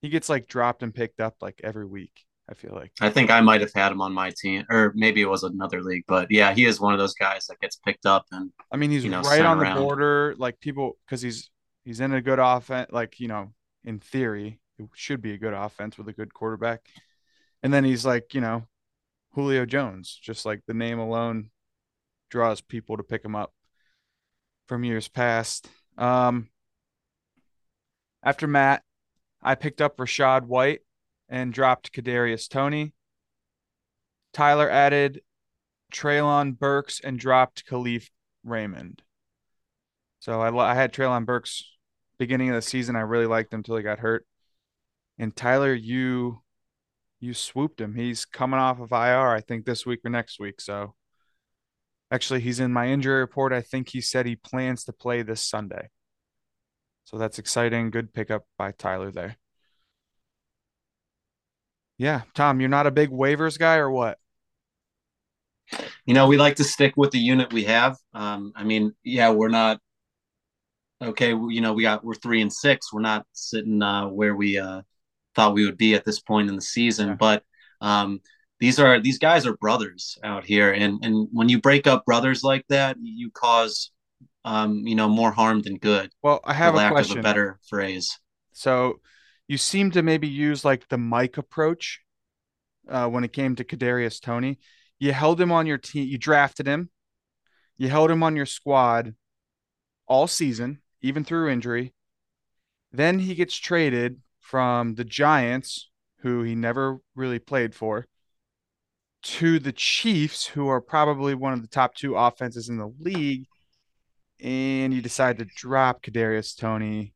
He 0.02 0.10
gets 0.10 0.30
like 0.30 0.48
dropped 0.48 0.84
and 0.84 0.94
picked 0.94 1.22
up 1.22 1.36
like 1.42 1.62
every 1.64 1.86
week, 1.86 2.26
I 2.50 2.54
feel 2.54 2.74
like. 2.74 2.92
I 3.02 3.10
think 3.10 3.30
I 3.30 3.42
might 3.42 3.62
have 3.62 3.74
had 3.74 3.92
him 3.92 4.02
on 4.02 4.14
my 4.14 4.32
team, 4.32 4.66
or 4.70 4.94
maybe 4.96 5.22
it 5.22 5.30
was 5.30 5.44
another 5.44 5.82
league. 5.82 6.06
But 6.08 6.32
yeah, 6.32 6.54
he 6.54 6.66
is 6.66 6.80
one 6.80 6.94
of 6.94 7.00
those 7.00 7.14
guys 7.14 7.48
that 7.48 7.60
gets 7.60 7.76
picked 7.76 8.06
up, 8.06 8.26
and 8.32 8.52
I 8.72 8.78
mean, 8.78 8.92
he's 8.92 9.04
you 9.04 9.10
know, 9.10 9.22
right 9.22 9.42
on 9.42 9.58
the 9.58 9.64
around. 9.64 9.78
border, 9.82 10.36
like 10.38 10.60
people, 10.60 10.98
because 11.06 11.22
he's 11.22 11.50
he's 11.84 12.00
in 12.00 12.14
a 12.14 12.22
good 12.22 12.40
offense. 12.40 12.90
Like 12.92 13.20
you 13.20 13.28
know, 13.28 13.54
in 13.84 14.00
theory, 14.00 14.60
it 14.80 14.88
should 14.94 15.22
be 15.22 15.34
a 15.34 15.38
good 15.38 15.54
offense 15.54 15.98
with 15.98 16.08
a 16.08 16.14
good 16.14 16.34
quarterback. 16.34 16.82
And 17.64 17.74
then 17.74 17.84
he's 17.84 18.06
like, 18.06 18.34
you 18.34 18.42
know, 18.42 18.68
Julio 19.32 19.66
Jones, 19.66 20.18
just 20.22 20.46
like 20.46 20.62
the 20.68 20.74
name 20.74 21.00
alone 21.00 21.50
draws 22.30 22.62
people 22.62 22.98
to 22.98 23.04
pick 23.04 23.26
him 23.26 23.36
up 23.36 23.54
from 24.68 24.84
years 24.84 25.08
past. 25.08 25.70
Um, 25.98 26.50
after 28.24 28.48
Matt, 28.48 28.84
I 29.42 29.56
picked 29.56 29.82
up 29.82 29.98
Rachaad 29.98 30.44
White 30.44 30.82
and 31.30 31.54
dropped 31.54 31.92
Kadarius 31.92 32.50
Toney. 32.50 32.94
Tyler 34.34 34.70
added 34.70 35.22
Treylon 35.92 36.58
Burks 36.58 37.00
and 37.00 37.20
dropped 37.20 37.66
Kalif 37.66 38.10
Raymond. 38.44 39.02
So 40.20 40.42
I, 40.42 40.72
I 40.72 40.76
had 40.76 40.94
Treylon 40.94 41.26
Burks 41.26 41.64
beginning 42.18 42.50
of 42.50 42.56
the 42.56 42.62
season. 42.62 42.96
I 42.96 43.02
really 43.02 43.26
liked 43.26 43.54
him 43.54 43.60
until 43.60 43.78
he 43.78 43.84
got 43.84 44.00
hurt. 44.00 44.26
And 45.18 45.36
Tyler, 45.36 45.74
you 45.74 46.42
you 47.20 47.34
swooped 47.34 47.82
him. 47.82 47.96
He's 47.96 48.26
coming 48.26 48.60
off 48.60 48.80
of 48.80 48.92
IR, 48.92 49.30
I 49.30 49.42
think 49.42 49.66
this 49.66 49.86
week 49.86 50.02
or 50.06 50.10
next 50.10 50.40
week. 50.40 50.62
So 50.62 50.94
actually, 52.12 52.42
he's 52.42 52.60
in 52.60 52.72
my 52.72 52.90
injury 52.90 53.20
report. 53.20 53.54
I 53.54 53.62
think 53.62 53.90
he 53.90 54.02
said 54.02 54.26
he 54.26 54.36
plans 54.36 54.84
to 54.84 54.94
play 54.94 55.24
this 55.24 55.42
Sunday. 55.42 55.90
So 57.06 57.18
that's 57.18 57.40
exciting. 57.40 57.90
Good 57.90 58.14
pickup 58.14 58.44
by 58.58 58.72
Tyler 58.72 59.12
there. 59.12 59.38
Yeah, 61.98 62.22
Tom, 62.36 62.60
you're 62.60 62.70
not 62.70 62.88
a 62.88 62.92
big 62.92 63.10
waivers 63.10 63.58
guy 63.58 63.76
or 63.78 63.90
what? 63.90 64.18
you 66.06 66.14
know, 66.14 66.28
we 66.28 66.38
like 66.38 66.56
to 66.56 66.64
stick 66.64 66.94
with 66.96 67.12
the 67.12 67.20
unit 67.20 67.52
we 67.52 67.64
have. 67.66 67.98
Um, 68.14 68.54
I 68.56 68.64
mean, 68.64 68.94
yeah, 69.04 69.32
we're 69.32 69.50
not 69.50 69.80
okay. 71.02 71.30
You 71.30 71.62
know, 71.62 71.74
we 71.74 71.82
got 71.82 72.04
we're 72.04 72.16
three 72.16 72.42
and 72.42 72.52
six. 72.52 72.94
We're 72.94 73.02
not 73.02 73.26
sitting 73.34 73.82
uh, 73.82 74.08
where 74.08 74.36
we 74.36 74.58
uh, 74.58 74.84
thought 75.36 75.54
we 75.54 75.66
would 75.66 75.78
be 75.78 75.96
at 75.96 76.06
this 76.06 76.20
point 76.20 76.50
in 76.50 76.56
the 76.56 76.62
season, 76.62 77.10
Yeah. 77.10 77.16
but 77.16 77.44
um, 77.82 78.22
these 78.60 78.80
are 78.80 79.00
these 79.00 79.20
guys 79.20 79.46
are 79.46 79.58
brothers 79.58 80.18
out 80.24 80.46
here, 80.46 80.72
and 80.72 81.04
and 81.04 81.28
when 81.32 81.50
you 81.50 81.60
break 81.60 81.86
up 81.88 82.06
brothers 82.06 82.44
like 82.44 82.66
that, 82.70 82.96
you 83.02 83.30
cause 83.32 83.92
um, 84.46 84.88
you 84.88 84.96
know 84.96 85.10
more 85.10 85.32
harm 85.32 85.62
than 85.62 85.78
good. 85.78 86.12
Well, 86.24 86.40
I 86.46 86.54
have 86.54 86.74
a 86.74 86.78
lack 86.78 86.92
question. 86.92 87.18
of 87.18 87.26
a 87.26 87.28
better 87.28 87.60
phrase. 87.70 88.18
So 88.54 89.02
you 89.48 89.58
seem 89.58 89.92
to 89.92 90.04
maybe 90.04 90.28
use 90.28 90.66
like 90.66 90.88
the 90.90 90.98
Mike 90.98 91.38
approach 91.38 92.02
uh, 92.90 93.08
when 93.08 93.24
it 93.24 93.34
came 93.34 93.56
to 93.56 93.64
Kadarius 93.64 94.22
Toney. 94.22 94.60
You 95.00 95.14
held 95.14 95.40
him 95.40 95.52
on 95.52 95.66
your 95.66 95.78
team. 95.78 96.08
You 96.08 96.18
drafted 96.18 96.68
him. 96.68 96.90
You 97.78 97.90
held 97.90 98.12
him 98.12 98.24
on 98.24 98.36
your 98.36 98.46
squad 98.46 99.14
all 100.08 100.28
season, 100.28 100.82
even 101.02 101.24
through 101.24 101.50
injury. 101.50 101.94
Then 102.92 103.20
he 103.20 103.36
gets 103.36 103.56
traded 103.56 104.20
from 104.40 104.96
the 104.96 105.04
Giants, 105.04 105.90
who 106.22 106.42
he 106.42 106.56
never 106.56 107.00
really 107.16 107.40
played 107.40 107.76
for, 107.76 108.06
to 109.22 109.60
the 109.60 109.74
Chiefs, 109.74 110.46
who 110.46 110.68
are 110.68 110.82
probably 110.82 111.36
one 111.36 111.54
of 111.54 111.62
the 111.62 111.68
top 111.68 111.94
two 111.94 112.16
offenses 112.16 112.70
in 112.70 112.78
the 112.78 112.92
league. 113.00 113.46
And 114.40 114.94
you 114.94 115.02
decide 115.02 115.40
to 115.40 115.46
drop 115.46 116.02
Kadarius 116.02 116.58
Toney 116.58 117.14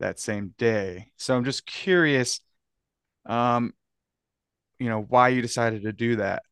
that 0.00 0.18
same 0.18 0.54
day. 0.58 1.10
So 1.16 1.36
I'm 1.36 1.44
just 1.44 1.64
curious, 1.66 2.40
um, 3.26 3.72
you 4.78 4.88
know, 4.88 5.00
why 5.00 5.28
you 5.28 5.40
decided 5.40 5.82
to 5.84 5.92
do 5.92 6.16
that. 6.16 6.42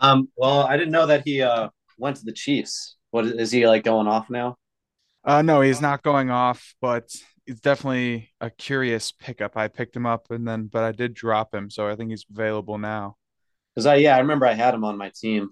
Um, 0.00 0.28
well, 0.36 0.60
I 0.60 0.76
didn't 0.76 0.92
know 0.92 1.06
that 1.06 1.22
he 1.24 1.42
uh, 1.42 1.68
went 1.98 2.16
to 2.16 2.24
the 2.24 2.32
Chiefs. 2.32 2.96
What 3.10 3.26
is 3.26 3.52
he 3.52 3.66
like 3.66 3.84
going 3.84 4.08
off 4.08 4.28
now? 4.30 4.56
Uh, 5.24 5.42
no, 5.42 5.60
he's 5.60 5.80
not 5.80 6.02
going 6.02 6.30
off, 6.30 6.74
but 6.80 7.14
it's 7.46 7.60
definitely 7.60 8.30
a 8.40 8.50
curious 8.50 9.12
pickup. 9.12 9.56
I 9.56 9.68
picked 9.68 9.96
him 9.96 10.06
up 10.06 10.30
and 10.30 10.46
then, 10.46 10.66
but 10.66 10.84
I 10.84 10.92
did 10.92 11.14
drop 11.14 11.54
him, 11.54 11.70
so 11.70 11.88
I 11.88 11.96
think 11.96 12.10
he's 12.10 12.26
available 12.30 12.78
now. 12.78 13.16
Because 13.74 13.86
I 13.86 13.96
yeah, 13.96 14.16
I 14.16 14.20
remember 14.20 14.46
I 14.46 14.52
had 14.52 14.74
him 14.74 14.84
on 14.84 14.96
my 14.96 15.10
team. 15.14 15.50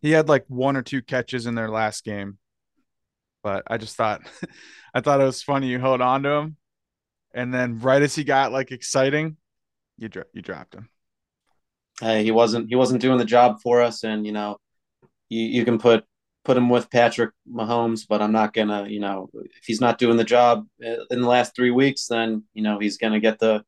He 0.00 0.10
had 0.10 0.28
like 0.28 0.44
one 0.48 0.76
or 0.76 0.82
two 0.82 1.02
catches 1.02 1.46
in 1.46 1.54
their 1.54 1.70
last 1.70 2.04
game, 2.04 2.38
but 3.46 3.62
I 3.68 3.76
just 3.76 3.94
thought, 3.94 4.22
I 4.94 5.00
thought 5.00 5.20
it 5.20 5.24
was 5.24 5.40
funny. 5.40 5.68
You 5.68 5.78
held 5.78 6.00
on 6.00 6.24
to 6.24 6.30
him, 6.30 6.56
and 7.32 7.54
then 7.54 7.78
right 7.78 8.02
as 8.02 8.12
he 8.12 8.24
got 8.24 8.50
like 8.50 8.72
exciting, 8.72 9.36
you 9.96 10.08
dro- 10.08 10.24
you 10.32 10.42
dropped 10.42 10.74
him. 10.74 10.88
Uh, 12.02 12.16
he 12.16 12.32
wasn't 12.32 12.68
he 12.68 12.74
wasn't 12.74 13.00
doing 13.00 13.18
the 13.18 13.24
job 13.24 13.60
for 13.62 13.82
us, 13.82 14.02
and 14.02 14.26
you 14.26 14.32
know, 14.32 14.56
you 15.28 15.42
you 15.42 15.64
can 15.64 15.78
put 15.78 16.04
put 16.44 16.56
him 16.56 16.68
with 16.68 16.90
Patrick 16.90 17.30
Mahomes, 17.48 18.04
but 18.08 18.20
I'm 18.20 18.32
not 18.32 18.52
gonna 18.52 18.88
you 18.88 18.98
know 18.98 19.30
if 19.32 19.64
he's 19.64 19.80
not 19.80 19.98
doing 19.98 20.16
the 20.16 20.24
job 20.24 20.66
uh, 20.84 21.04
in 21.12 21.20
the 21.20 21.28
last 21.28 21.54
three 21.54 21.70
weeks, 21.70 22.08
then 22.08 22.42
you 22.52 22.64
know 22.64 22.80
he's 22.80 22.98
gonna 22.98 23.20
get 23.20 23.38
the 23.38 23.62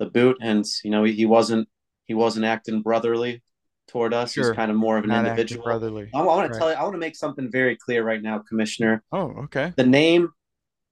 the 0.00 0.06
boot, 0.06 0.38
and 0.42 0.64
you 0.82 0.90
know 0.90 1.04
he, 1.04 1.12
he 1.12 1.24
wasn't 1.24 1.68
he 2.06 2.14
wasn't 2.14 2.46
acting 2.46 2.82
brotherly 2.82 3.44
toward 3.90 4.14
us. 4.14 4.32
Sure. 4.32 4.44
He's 4.48 4.56
kind 4.56 4.70
of 4.70 4.76
more 4.76 4.96
of 4.98 5.04
an 5.04 5.10
Not 5.10 5.24
individual. 5.26 5.64
brotherly. 5.64 6.10
I, 6.14 6.22
want 6.22 6.52
to 6.52 6.58
tell 6.58 6.70
you, 6.70 6.76
I 6.76 6.82
want 6.82 6.94
to 6.94 6.98
make 6.98 7.16
something 7.16 7.50
very 7.50 7.76
clear 7.76 8.02
right 8.04 8.22
now, 8.22 8.38
Commissioner. 8.38 9.02
Oh, 9.12 9.32
okay. 9.44 9.72
The 9.76 9.86
name 9.86 10.30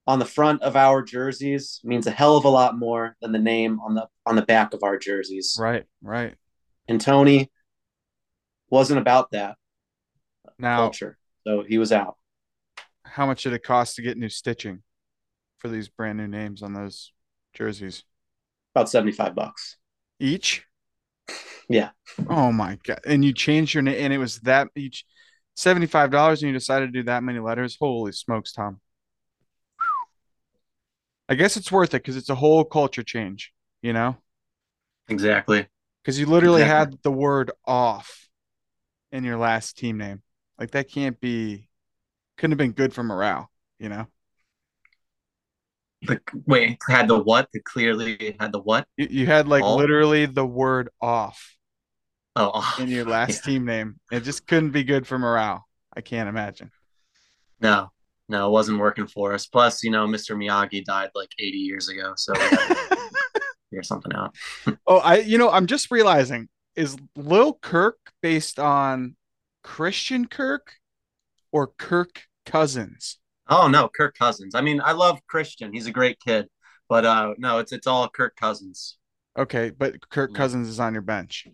on 0.07 0.19
the 0.19 0.25
front 0.25 0.63
of 0.63 0.77
our 0.77 1.03
jerseys 1.03 1.81
means 1.85 2.07
a 2.07 2.11
hell 2.11 2.37
of 2.37 2.45
a 2.45 2.49
lot 2.49 2.79
more 2.79 3.17
than 3.21 3.33
the 3.33 3.39
name 3.39 3.79
on 3.81 3.95
the 3.95 4.07
on 4.27 4.37
the 4.37 4.43
back 4.43 4.75
of 4.75 4.83
our 4.83 4.99
jerseys. 4.99 5.57
Right, 5.61 5.85
right. 6.03 6.35
And 6.89 7.01
Toney 7.01 7.51
wasn't 8.71 9.01
about 9.01 9.31
that 9.33 9.57
Now, 10.59 10.79
culture, 10.79 11.19
so 11.47 11.63
he 11.63 11.79
was 11.79 11.93
out. 11.93 12.17
how 13.05 13.27
much 13.27 13.43
did 13.43 13.53
it 13.53 13.63
cost 13.63 13.97
to 13.97 14.03
get 14.03 14.17
new 14.19 14.29
stitching 14.31 14.83
for 15.59 15.69
these 15.69 15.89
brand 15.89 16.19
new 16.19 16.27
names 16.29 16.63
on 16.63 16.73
those 16.73 17.13
jerseys? 17.55 18.05
About 18.75 18.89
seventy 18.89 19.13
five 19.13 19.35
bucks. 19.35 19.77
Each? 20.21 20.65
Yeah. 21.69 21.91
Oh 22.29 22.53
my 22.53 22.79
god! 22.85 23.01
And 23.07 23.25
you 23.25 23.33
changed 23.33 23.75
your 23.75 23.83
name, 23.83 23.97
and 23.99 24.13
it 24.13 24.19
was 24.19 24.41
that 24.41 24.69
each 24.75 25.05
seventy 25.57 25.87
five 25.87 26.11
dollars, 26.11 26.43
and 26.43 26.49
you 26.49 26.59
decided 26.59 26.87
to 26.87 26.93
do 26.93 27.05
that 27.05 27.23
many 27.23 27.39
letters. 27.39 27.77
Holy 27.79 28.13
smokes, 28.13 28.53
Tom! 28.53 28.81
I 31.29 31.35
guess 31.35 31.57
it's 31.57 31.71
worth 31.71 31.91
it 31.95 32.03
because 32.03 32.17
it's 32.17 32.31
a 32.31 32.35
whole 32.35 32.65
culture 32.65 33.03
change, 33.03 33.53
you 33.83 33.93
know. 33.93 34.17
Exactly. 35.09 35.67
Because 36.03 36.19
you 36.19 36.27
literally 36.27 36.63
Exactly. 36.63 36.95
had 36.95 37.03
the 37.03 37.13
word 37.13 37.51
off 37.67 38.29
in 39.13 39.25
your 39.25 39.37
last 39.37 39.77
team 39.77 39.99
name. 39.99 40.23
Like 40.59 40.71
that 40.73 40.91
can't 40.91 41.21
be, 41.21 41.69
couldn't 42.37 42.53
have 42.53 42.59
been 42.59 42.73
good 42.73 42.95
for 42.95 43.03
morale, 43.03 43.51
you 43.79 43.89
know. 43.89 44.07
The 46.03 46.21
wait 46.47 46.79
had 46.89 47.09
the 47.09 47.19
what? 47.19 47.49
The 47.53 47.61
clearly 47.61 48.37
had 48.39 48.53
the 48.53 48.61
what? 48.61 48.87
You, 48.97 49.09
you 49.11 49.27
had 49.27 49.49
like 49.49 49.63
All? 49.65 49.77
literally 49.77 50.27
the 50.27 50.47
word 50.47 50.89
off 51.01 51.58
Oh, 52.39 52.75
in 52.79 52.89
your 52.89 53.05
off. 53.07 53.09
Yeah. 53.09 53.13
last 53.13 53.45
team 53.45 53.65
name. 53.65 54.01
It 54.11 54.21
just 54.21 54.47
couldn't 54.47 54.71
be 54.71 54.85
good 54.85 55.07
for 55.07 55.19
morale. 55.19 55.67
I 55.95 56.01
can't 56.01 56.29
imagine. 56.29 56.71
No, 57.61 57.91
no, 58.29 58.49
it 58.49 58.51
wasn't 58.51 58.79
working 58.79 59.07
for 59.07 59.35
us. 59.35 59.47
Plus, 59.47 59.83
you 59.83 59.91
know, 59.91 60.07
Mr. 60.07 60.37
Miyagi 60.37 60.85
died 60.85 61.11
like 61.15 61.31
80 61.39 61.59
years 61.59 61.89
ago, 61.89 62.13
so 62.17 62.33
we 62.35 62.41
had 62.41 62.51
to 62.69 63.41
figure 63.71 63.83
something 63.83 64.13
out. 64.15 64.35
Oh, 64.87 64.99
I 64.99 65.19
you 65.19 65.39
know, 65.39 65.51
I'm 65.51 65.67
just 65.67 65.91
realizing 65.91 66.49
is 66.77 66.97
Lil 67.17 67.55
Kirk 67.55 67.99
based 68.23 68.59
on 68.61 69.17
Christian 69.65 70.27
Kirk 70.29 70.75
or 71.51 71.67
Kirk 71.67 72.23
Cousins? 72.47 73.19
Oh 73.49 73.67
no, 73.69 73.89
Kirk 73.89 74.17
Cousins. 74.17 74.55
I 74.55 74.61
mean, 74.61 74.81
I 74.83 74.93
love 74.93 75.21
Christian. 75.27 75.73
He's 75.73 75.87
a 75.87 75.93
great 75.93 76.21
kid, 76.21 76.49
but 76.89 77.05
uh 77.05 77.35
no, 77.39 77.59
it's 77.59 77.73
it's 77.73 77.87
all 77.87 78.09
Kirk 78.09 78.37
Cousins. 78.37 78.99
Okay, 79.37 79.71
but 79.71 80.09
Kirk 80.11 80.35
Cousins 80.35 80.69
is 80.69 80.81
on 80.81 80.93
your 80.93 81.03
bench. 81.03 81.47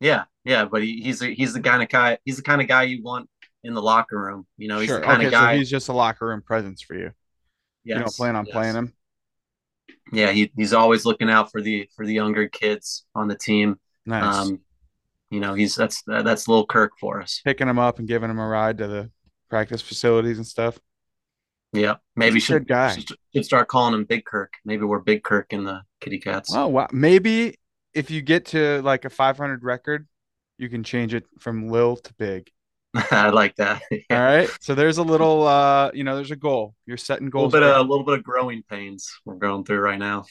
Yeah, 0.00 0.24
yeah. 0.44 0.64
But 0.66 0.82
he, 0.82 1.00
he's 1.02 1.22
a, 1.22 1.26
he's 1.34 1.52
the 1.52 1.60
kind 1.60 1.82
of 1.82 1.88
guy. 1.88 2.18
He's 2.24 2.36
the 2.36 2.42
kind 2.42 2.60
of 2.60 2.68
guy 2.68 2.84
you 2.84 3.02
want 3.02 3.28
in 3.64 3.74
the 3.74 3.82
locker 3.82 4.20
room. 4.20 4.46
You 4.56 4.68
know, 4.68 4.78
he's 4.80 4.88
the 4.88 4.96
Sure. 4.96 5.04
kind 5.04 5.22
of 5.22 5.32
Okay, 5.32 5.36
so 5.52 5.58
he's 5.58 5.70
just 5.70 5.88
a 5.88 5.92
locker 5.92 6.26
room 6.26 6.42
presence 6.42 6.82
for 6.82 6.94
you. 6.94 7.10
You 7.84 7.94
don't 7.94 8.14
plan 8.14 8.36
on 8.36 8.46
playing 8.46 8.74
him. 8.74 8.92
yeah. 10.12 10.30
He 10.32 10.50
he's 10.56 10.72
always 10.72 11.04
looking 11.04 11.30
out 11.30 11.52
for 11.52 11.60
the 11.60 11.88
for 11.94 12.04
the 12.04 12.12
younger 12.14 12.48
kids 12.48 13.04
on 13.14 13.28
the 13.28 13.36
team. 13.36 13.78
Nice. 14.04 14.48
Um, 14.48 14.60
you 15.30 15.40
know, 15.40 15.54
he's 15.54 15.74
that's 15.74 16.02
that's 16.06 16.48
little 16.48 16.66
Kirk 16.66 16.92
for 17.00 17.20
us. 17.20 17.40
Picking 17.44 17.68
him 17.68 17.78
up 17.78 17.98
and 17.98 18.06
giving 18.08 18.30
him 18.30 18.38
a 18.38 18.46
ride 18.46 18.78
to 18.78 18.86
the 18.86 19.10
practice 19.48 19.82
facilities 19.82 20.38
and 20.38 20.46
stuff. 20.46 20.78
Yeah, 21.72 21.96
maybe 22.14 22.40
should 22.40 22.66
guy. 22.68 22.94
should 22.94 23.08
should 23.34 23.44
start 23.44 23.68
calling 23.68 23.94
him 23.94 24.04
Big 24.04 24.24
Kirk. 24.24 24.52
Maybe 24.64 24.84
we're 24.84 25.00
Big 25.00 25.22
Kirk 25.24 25.52
in 25.52 25.64
the 25.64 25.82
Kitty 26.00 26.18
Cats. 26.20 26.52
Oh 26.54 26.68
wow. 26.68 26.86
Maybe 26.92 27.58
if 27.96 28.10
you 28.10 28.22
get 28.22 28.46
to 28.46 28.82
like 28.82 29.04
a 29.04 29.10
500 29.10 29.64
record, 29.64 30.06
you 30.58 30.68
can 30.68 30.84
change 30.84 31.14
it 31.14 31.24
from 31.38 31.68
Lil 31.68 31.96
to 31.96 32.14
Big. 32.14 32.50
I 33.10 33.30
like 33.30 33.56
that. 33.56 33.82
All 33.90 33.98
Yeah. 34.10 34.24
right. 34.24 34.50
So 34.60 34.74
there's 34.74 34.98
a 34.98 35.02
little 35.02 35.46
uh, 35.46 35.90
you 35.94 36.04
know, 36.04 36.16
there's 36.16 36.30
a 36.30 36.36
goal. 36.36 36.74
You're 36.86 36.96
setting 36.96 37.28
A 37.34 37.38
little 37.38 37.50
goals 37.50 37.52
bit 37.52 37.62
of 37.62 37.76
a 37.76 37.80
little 37.88 38.04
bit 38.04 38.18
of 38.18 38.24
growing 38.24 38.62
pains 38.62 39.10
we're 39.24 39.34
going 39.36 39.64
through 39.64 39.80
right 39.80 39.98
now. 39.98 40.24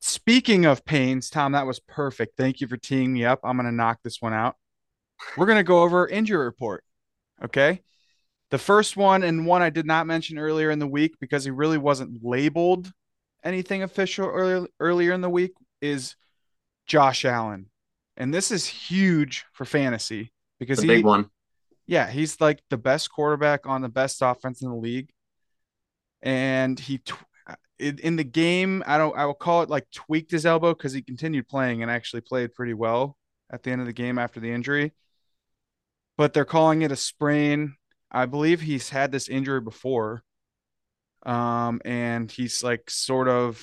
Speaking 0.00 0.66
of 0.66 0.84
pains, 0.84 1.30
Tom, 1.30 1.52
that 1.52 1.66
was 1.66 1.80
perfect. 1.80 2.36
Thank 2.36 2.60
you 2.60 2.68
for 2.68 2.76
teeing 2.76 3.12
me 3.12 3.24
up. 3.24 3.40
I'm 3.42 3.56
going 3.56 3.66
to 3.66 3.72
knock 3.72 3.98
this 4.04 4.22
one 4.22 4.32
out. 4.32 4.56
We're 5.36 5.46
going 5.46 5.58
to 5.58 5.64
go 5.64 5.82
over 5.82 6.06
injury 6.06 6.44
report. 6.44 6.84
Okay. 7.44 7.82
The 8.50 8.58
first 8.58 8.96
one 8.96 9.24
and 9.24 9.46
one 9.46 9.62
I 9.62 9.70
did 9.70 9.86
not 9.86 10.06
mention 10.06 10.38
earlier 10.38 10.70
in 10.70 10.78
the 10.78 10.86
week 10.86 11.16
because 11.20 11.44
he 11.44 11.50
really 11.50 11.78
wasn't 11.78 12.22
labeled 12.24 12.92
anything 13.42 13.82
official 13.82 14.28
earlier 14.28 14.66
earlier 14.80 15.12
in 15.12 15.20
the 15.20 15.30
week 15.30 15.52
is 15.80 16.16
Josh 16.86 17.24
Allen. 17.24 17.70
And 18.16 18.32
this 18.32 18.50
is 18.50 18.66
huge 18.66 19.44
for 19.52 19.64
fantasy 19.64 20.32
because 20.58 20.80
The 20.80 20.84
big 20.84 20.98
he 20.98 21.02
one. 21.04 21.30
yeah, 21.86 22.10
he's 22.10 22.40
like 22.40 22.62
the 22.70 22.78
best 22.78 23.10
quarterback 23.10 23.66
on 23.66 23.82
the 23.82 23.88
best 23.88 24.22
offense 24.22 24.62
in 24.62 24.68
the 24.70 24.76
league. 24.76 25.10
And 26.22 26.78
he 26.78 27.00
in 27.78 28.16
the 28.16 28.24
game, 28.24 28.82
I 28.86 28.98
don't 28.98 29.16
I 29.16 29.26
will 29.26 29.34
call 29.34 29.62
it 29.62 29.70
like 29.70 29.90
tweaked 29.92 30.30
his 30.30 30.46
elbow 30.46 30.72
because 30.74 30.92
he 30.92 31.02
continued 31.02 31.48
playing 31.48 31.82
and 31.82 31.90
actually 31.90 32.22
played 32.22 32.54
pretty 32.54 32.74
well 32.74 33.16
at 33.50 33.62
the 33.62 33.70
end 33.70 33.80
of 33.80 33.86
the 33.86 33.92
game 33.92 34.18
after 34.18 34.40
the 34.40 34.50
injury. 34.50 34.92
But 36.16 36.32
they're 36.32 36.44
calling 36.46 36.82
it 36.82 36.92
a 36.92 36.96
sprain. 36.96 37.76
I 38.10 38.26
believe 38.26 38.60
he's 38.62 38.88
had 38.88 39.12
this 39.12 39.28
injury 39.28 39.60
before. 39.60 40.22
Um, 41.24 41.80
and 41.84 42.30
he's 42.30 42.62
like 42.62 42.88
sort 42.88 43.28
of 43.28 43.62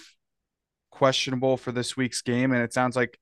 questionable 1.04 1.58
for 1.58 1.74
this 1.74 1.98
week's 1.98 2.22
game. 2.22 2.54
And 2.54 2.64
it 2.64 2.72
sounds 2.72 2.96
like 2.96 3.20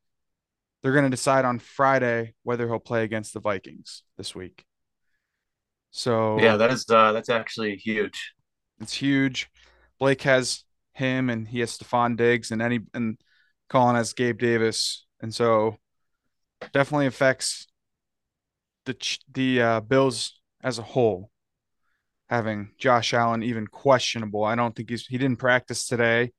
they're 0.84 0.91
going 0.91 1.06
to 1.06 1.10
decide 1.10 1.46
on 1.46 1.58
Friday 1.58 2.36
whether 2.44 2.67
he'll 2.67 2.78
play 2.78 3.04
against 3.04 3.34
the 3.34 3.39
Vikings 3.39 4.04
this 4.17 4.36
week. 4.36 4.63
So 5.89 6.39
yeah, 6.39 6.58
that 6.58 6.70
is 6.70 6.86
uh 6.88 7.12
that's 7.12 7.30
actually 7.30 7.76
huge. 7.78 8.34
it's 8.80 8.94
huge. 8.94 9.50
Blake 10.00 10.22
has 10.22 10.63
him 10.94 11.32
and 11.32 11.48
he 11.48 11.60
has 11.62 11.76
Stefon 11.76 12.15
Diggs 12.17 12.52
and 12.52 12.62
any 12.62 12.82
and 12.94 13.17
Colin 13.67 13.96
has 13.96 14.13
Gabe 14.13 14.38
Davis. 14.38 15.08
And 15.20 15.34
so 15.34 15.78
definitely 16.72 17.08
affects 17.08 17.65
the 18.86 18.96
the 19.34 19.62
uh, 19.62 19.80
Bills 19.80 20.39
as 20.63 20.78
a 20.78 20.84
whole 20.84 21.32
having 22.30 22.70
Josh 22.78 23.15
Allen 23.15 23.41
even 23.41 23.65
questionable. 23.65 24.44
I 24.44 24.54
don't 24.54 24.76
think 24.76 24.91
he's 24.91 25.08
he 25.08 25.17
didn't 25.17 25.39
practice 25.39 25.88
today. 25.88 26.32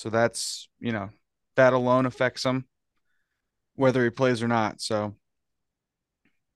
So 0.00 0.08
that's, 0.08 0.66
you 0.78 0.92
know, 0.92 1.10
that 1.56 1.74
alone 1.74 2.06
affects 2.06 2.44
him 2.46 2.64
whether 3.74 4.04
he 4.04 4.10
plays 4.10 4.42
or 4.42 4.48
not. 4.48 4.80
So 4.80 5.14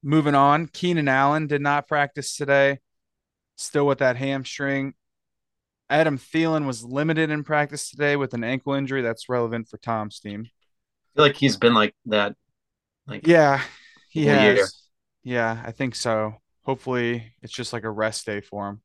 moving 0.03 0.35
on, 0.35 0.67
Keenan 0.67 1.09
Allen 1.09 1.47
did 1.47 1.61
not 1.61 1.89
practice 1.89 2.37
today, 2.37 2.79
still 3.57 3.87
with 3.87 3.99
that 3.99 4.17
hamstring. 4.17 4.95
Adam 5.91 6.19
Thielen 6.19 6.67
was 6.67 6.85
limited 6.85 7.31
in 7.31 7.45
practice 7.45 7.91
today 7.91 8.17
with 8.17 8.35
an 8.35 8.45
ankle 8.45 8.75
injury. 8.75 9.03
That's 9.03 9.29
relevant 9.29 9.69
for 9.69 9.79
Tom's 9.79 10.21
team. 10.21 10.51
I 11.15 11.17
feel 11.17 11.27
like 11.27 11.37
he's 11.37 11.57
been 11.57 11.75
like 11.75 11.95
that 12.07 12.37
like 13.07 13.25
Yeah, 13.25 13.63
he 14.09 14.27
all 14.27 14.37
year. 14.37 14.73
has. 14.73 14.89
Yeah, 15.25 15.63
I 15.67 15.73
think 15.73 15.97
so. 15.97 16.37
Hopefully, 16.65 17.35
it's 17.43 17.53
just 17.53 17.73
like 17.75 17.85
a 17.85 17.91
rest 17.91 18.27
day 18.27 18.43
for 18.43 18.69
him. 18.71 18.83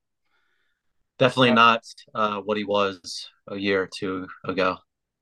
Definitely 1.20 1.52
not 1.52 1.84
uh 2.16 2.40
what 2.40 2.58
he 2.58 2.64
was 2.64 3.30
a 3.48 3.58
year 3.58 3.84
or 3.84 3.88
two 3.88 4.28
ago. 4.46 4.78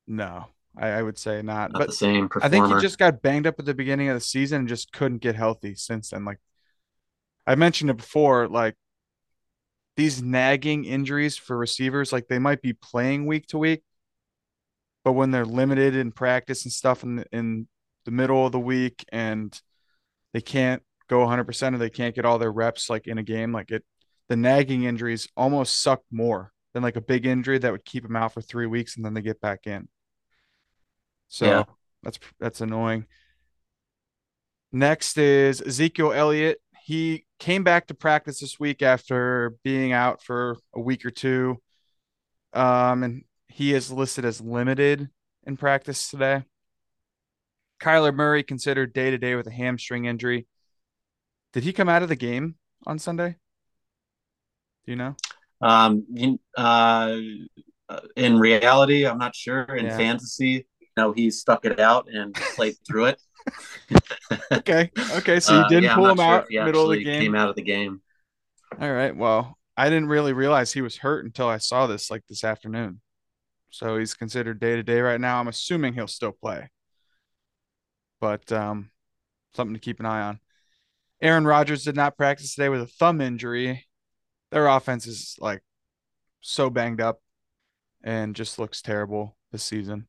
no, 0.07 0.45
I, 0.77 0.89
I 0.89 1.01
would 1.01 1.17
say 1.17 1.41
not. 1.41 1.71
Not 1.71 1.79
But 1.79 1.88
the 1.88 1.93
same 1.93 2.29
Performer. 2.29 2.45
I 2.45 2.49
think 2.49 2.75
he 2.75 2.81
just 2.81 2.97
got 2.99 3.21
banged 3.21 3.47
up 3.47 3.55
at 3.60 3.65
the 3.65 3.73
beginning 3.73 4.10
of 4.10 4.15
the 4.15 4.21
season 4.21 4.60
and 4.60 4.67
just 4.67 4.91
couldn't 4.91 5.19
get 5.19 5.36
healthy 5.36 5.75
since 5.75 6.12
then. 6.12 6.23
Like 6.23 6.39
I 7.45 7.55
mentioned 7.55 7.89
it 7.89 7.97
before, 7.97 8.47
like 8.47 8.75
these 9.95 10.21
nagging 10.21 10.86
injuries 10.86 11.38
for 11.38 11.57
receivers, 11.57 12.13
like 12.13 12.27
they 12.27 12.39
might 12.39 12.62
be 12.62 12.73
playing 12.73 13.25
week 13.25 13.47
to 13.47 13.57
week, 13.57 13.83
but 15.03 15.13
when 15.13 15.31
they're 15.31 15.45
limited 15.45 15.95
in 15.95 16.12
practice 16.12 16.65
and 16.65 16.71
stuff 16.71 17.03
in 17.03 17.17
the, 17.17 17.25
in 17.31 17.67
the 18.05 18.12
middle 18.12 18.45
of 18.45 18.51
the 18.51 18.60
week 18.60 19.03
and 19.12 19.60
they 20.33 20.41
can't 20.41 20.83
go 21.07 21.25
100% 21.25 21.73
or 21.73 21.77
they 21.77 21.89
can't 21.89 22.13
get 22.13 22.25
all 22.25 22.38
their 22.38 22.51
reps 22.51 22.89
like 22.89 23.07
in 23.07 23.17
a 23.17 23.23
game, 23.23 23.51
like 23.51 23.71
it, 23.71 23.83
the 24.29 24.35
nagging 24.35 24.83
injuries 24.83 25.27
almost 25.37 25.81
suck 25.81 26.01
more 26.11 26.51
than 26.73 26.83
like 26.83 26.95
a 26.95 27.01
big 27.01 27.25
injury 27.25 27.57
that 27.57 27.71
would 27.71 27.85
keep 27.85 28.03
them 28.03 28.15
out 28.15 28.33
for 28.33 28.41
three 28.41 28.65
weeks 28.65 28.95
and 28.95 29.05
then 29.05 29.13
they 29.13 29.21
get 29.21 29.41
back 29.41 29.67
in. 29.67 29.87
So 31.29 31.45
Yeah. 31.45 31.63
that's 32.03 32.19
that's 32.39 32.61
annoying. 32.61 33.05
Next 34.71 35.17
is 35.17 35.61
Ezekiel 35.61 36.11
Elliott. 36.11 36.59
He 36.83 37.25
came 37.39 37.63
back 37.63 37.87
to 37.87 37.93
practice 37.93 38.39
this 38.39 38.59
week 38.59 38.81
after 38.81 39.55
being 39.63 39.91
out 39.91 40.21
for 40.23 40.57
a 40.73 40.79
week 40.79 41.05
or 41.05 41.09
two. 41.11 41.61
Um, 42.53 43.03
and 43.03 43.23
he 43.47 43.73
is 43.73 43.91
listed 43.91 44.25
as 44.25 44.41
limited 44.41 45.09
in 45.45 45.57
practice 45.57 46.09
today. 46.09 46.43
Kyler 47.81 48.13
Murray 48.13 48.43
considered 48.43 48.93
day 48.93 49.11
to 49.11 49.17
day 49.17 49.35
with 49.35 49.47
a 49.47 49.51
hamstring 49.51 50.05
injury. 50.05 50.47
Did 51.53 51.63
he 51.63 51.73
come 51.73 51.89
out 51.89 52.03
of 52.03 52.09
the 52.09 52.15
game 52.15 52.55
on 52.85 52.99
Sunday? 52.99 53.35
Do 54.88 54.93
you 54.93 54.95
know? 54.97 55.15
Um 55.62 56.06
you, 56.13 56.39
uh 56.58 57.17
in 58.15 58.38
reality, 58.39 59.08
I'm 59.08 59.17
not 59.17 59.36
sure. 59.36 59.63
In 59.76 59.86
Yeah. 59.86 59.97
fantasy, 59.97 60.67
you 60.80 60.88
know, 60.97 61.13
he 61.13 61.32
stuck 61.32 61.65
it 61.65 61.80
out 61.80 62.08
and 62.12 62.36
played 62.56 62.76
through 62.88 63.06
it. 63.06 63.19
Okay. 64.52 64.91
Okay. 65.10 65.39
So 65.39 65.54
you 65.54 65.63
Uh, 65.63 65.69
didn't 65.69 65.84
yeah, 65.84 65.95
pull 65.95 66.12
him 66.12 66.19
sure 66.19 66.36
out 66.36 66.50
middle 66.52 66.84
of 66.84 66.89
the 66.91 67.04
game. 67.04 67.23
came 67.23 67.36
out 67.36 67.50
of 67.50 67.56
the 67.56 67.62
game. 67.62 68.02
All 68.80 68.91
right. 68.91 69.15
Well, 69.15 69.58
I 69.76 69.89
didn't 69.89 70.10
really 70.10 70.34
realize 70.34 70.73
he 70.73 70.82
was 70.82 70.97
hurt 70.97 71.26
until 71.26 71.47
I 71.47 71.58
saw 71.58 71.88
this 71.88 72.10
like 72.12 72.26
this 72.28 72.43
afternoon. 72.43 73.02
So 73.71 73.97
he's 73.97 74.13
considered 74.13 74.60
day 74.60 74.76
to 74.76 74.84
day 74.84 75.02
right 75.02 75.21
now. 75.21 75.39
I'm 75.39 75.47
assuming 75.47 75.93
he'll 75.93 76.08
still 76.08 76.32
play, 76.32 76.69
but 78.19 78.52
um, 78.52 78.91
something 79.56 79.76
to 79.76 79.80
keep 79.80 80.00
an 80.00 80.08
eye 80.08 80.21
on. 80.23 80.39
Aaron 81.21 81.45
Rodgers 81.47 81.86
did 81.86 81.95
not 81.97 82.17
practice 82.17 82.56
today 82.56 82.69
with 82.69 82.82
a 82.82 82.88
thumb 82.88 83.21
injury. 83.21 83.87
Their 84.51 84.67
offense 84.67 85.07
is 85.07 85.36
like 85.39 85.62
so 86.41 86.69
banged 86.69 87.01
up 87.01 87.19
and 88.03 88.36
just 88.36 88.60
looks 88.60 88.81
terrible 88.81 89.36
this 89.51 89.63
season 89.63 90.07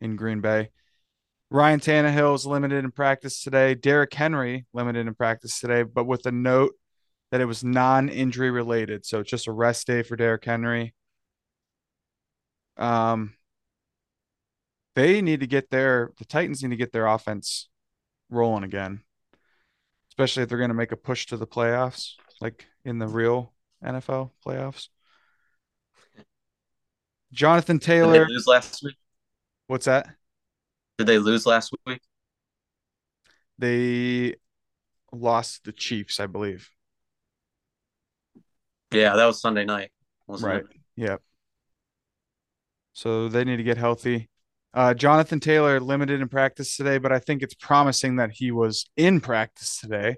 in 0.00 0.16
Green 0.16 0.40
Bay. 0.40 0.70
Ryan 1.50 1.80
Tannehill 1.80 2.34
is 2.34 2.46
limited 2.46 2.84
in 2.84 2.90
practice 2.90 3.42
today. 3.42 3.74
Derrick 3.74 4.12
Henry 4.12 4.66
limited 4.72 5.06
in 5.06 5.14
practice 5.14 5.60
today, 5.60 5.82
but 5.82 6.04
with 6.04 6.26
a 6.26 6.32
note 6.32 6.72
that 7.30 7.40
it 7.40 7.46
was 7.46 7.64
non-injury 7.64 8.50
related. 8.50 9.06
So 9.06 9.20
it's 9.20 9.30
just 9.30 9.46
a 9.46 9.52
rest 9.52 9.86
day 9.86 10.02
for 10.02 10.16
Derrick 10.16 10.44
Henry. 10.44 10.94
Um, 12.76 13.34
they 14.94 15.22
need 15.22 15.40
to 15.40 15.46
get 15.46 15.70
their 15.70 16.12
the 16.18 16.24
Titans 16.24 16.62
need 16.62 16.70
to 16.70 16.76
get 16.76 16.92
their 16.92 17.06
offense 17.06 17.68
rolling 18.30 18.64
again, 18.64 19.02
especially 20.10 20.42
if 20.42 20.48
they're 20.48 20.58
going 20.58 20.70
to 20.70 20.74
make 20.74 20.92
a 20.92 20.96
push 20.96 21.26
to 21.26 21.36
the 21.36 21.46
playoffs, 21.46 22.14
like 22.40 22.66
in 22.84 22.98
the 22.98 23.08
real 23.08 23.53
NFL 23.82 24.30
playoffs. 24.44 24.88
Jonathan 27.32 27.78
Did 27.78 27.86
Taylor, 27.86 28.26
they 28.26 28.32
lose 28.32 28.46
last 28.46 28.82
week? 28.82 28.96
what's 29.66 29.86
that? 29.86 30.08
Did 30.98 31.06
they 31.06 31.18
lose 31.18 31.46
last 31.46 31.72
week? 31.86 32.00
They 33.58 34.34
lost 35.12 35.64
the 35.64 35.72
Chiefs, 35.72 36.20
I 36.20 36.26
believe. 36.26 36.70
Yeah, 38.92 39.16
that 39.16 39.26
was 39.26 39.40
Sunday 39.40 39.64
night, 39.64 39.90
Right. 40.28 40.62
it? 40.62 40.66
Yep. 40.96 41.22
So 42.92 43.28
they 43.28 43.44
need 43.44 43.56
to 43.56 43.64
get 43.64 43.76
healthy. 43.76 44.30
Uh, 44.72 44.94
Jonathan 44.94 45.40
Taylor 45.40 45.80
limited 45.80 46.20
in 46.20 46.28
practice 46.28 46.76
today, 46.76 46.98
but 46.98 47.12
I 47.12 47.18
think 47.18 47.42
it's 47.42 47.54
promising 47.54 48.16
that 48.16 48.30
he 48.32 48.50
was 48.50 48.86
in 48.96 49.20
practice 49.20 49.78
today. 49.80 50.16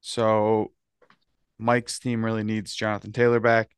So 0.00 0.72
Mike's 1.62 1.98
team 1.98 2.24
really 2.24 2.42
needs 2.42 2.74
Jonathan 2.74 3.12
Taylor 3.12 3.40
back. 3.40 3.70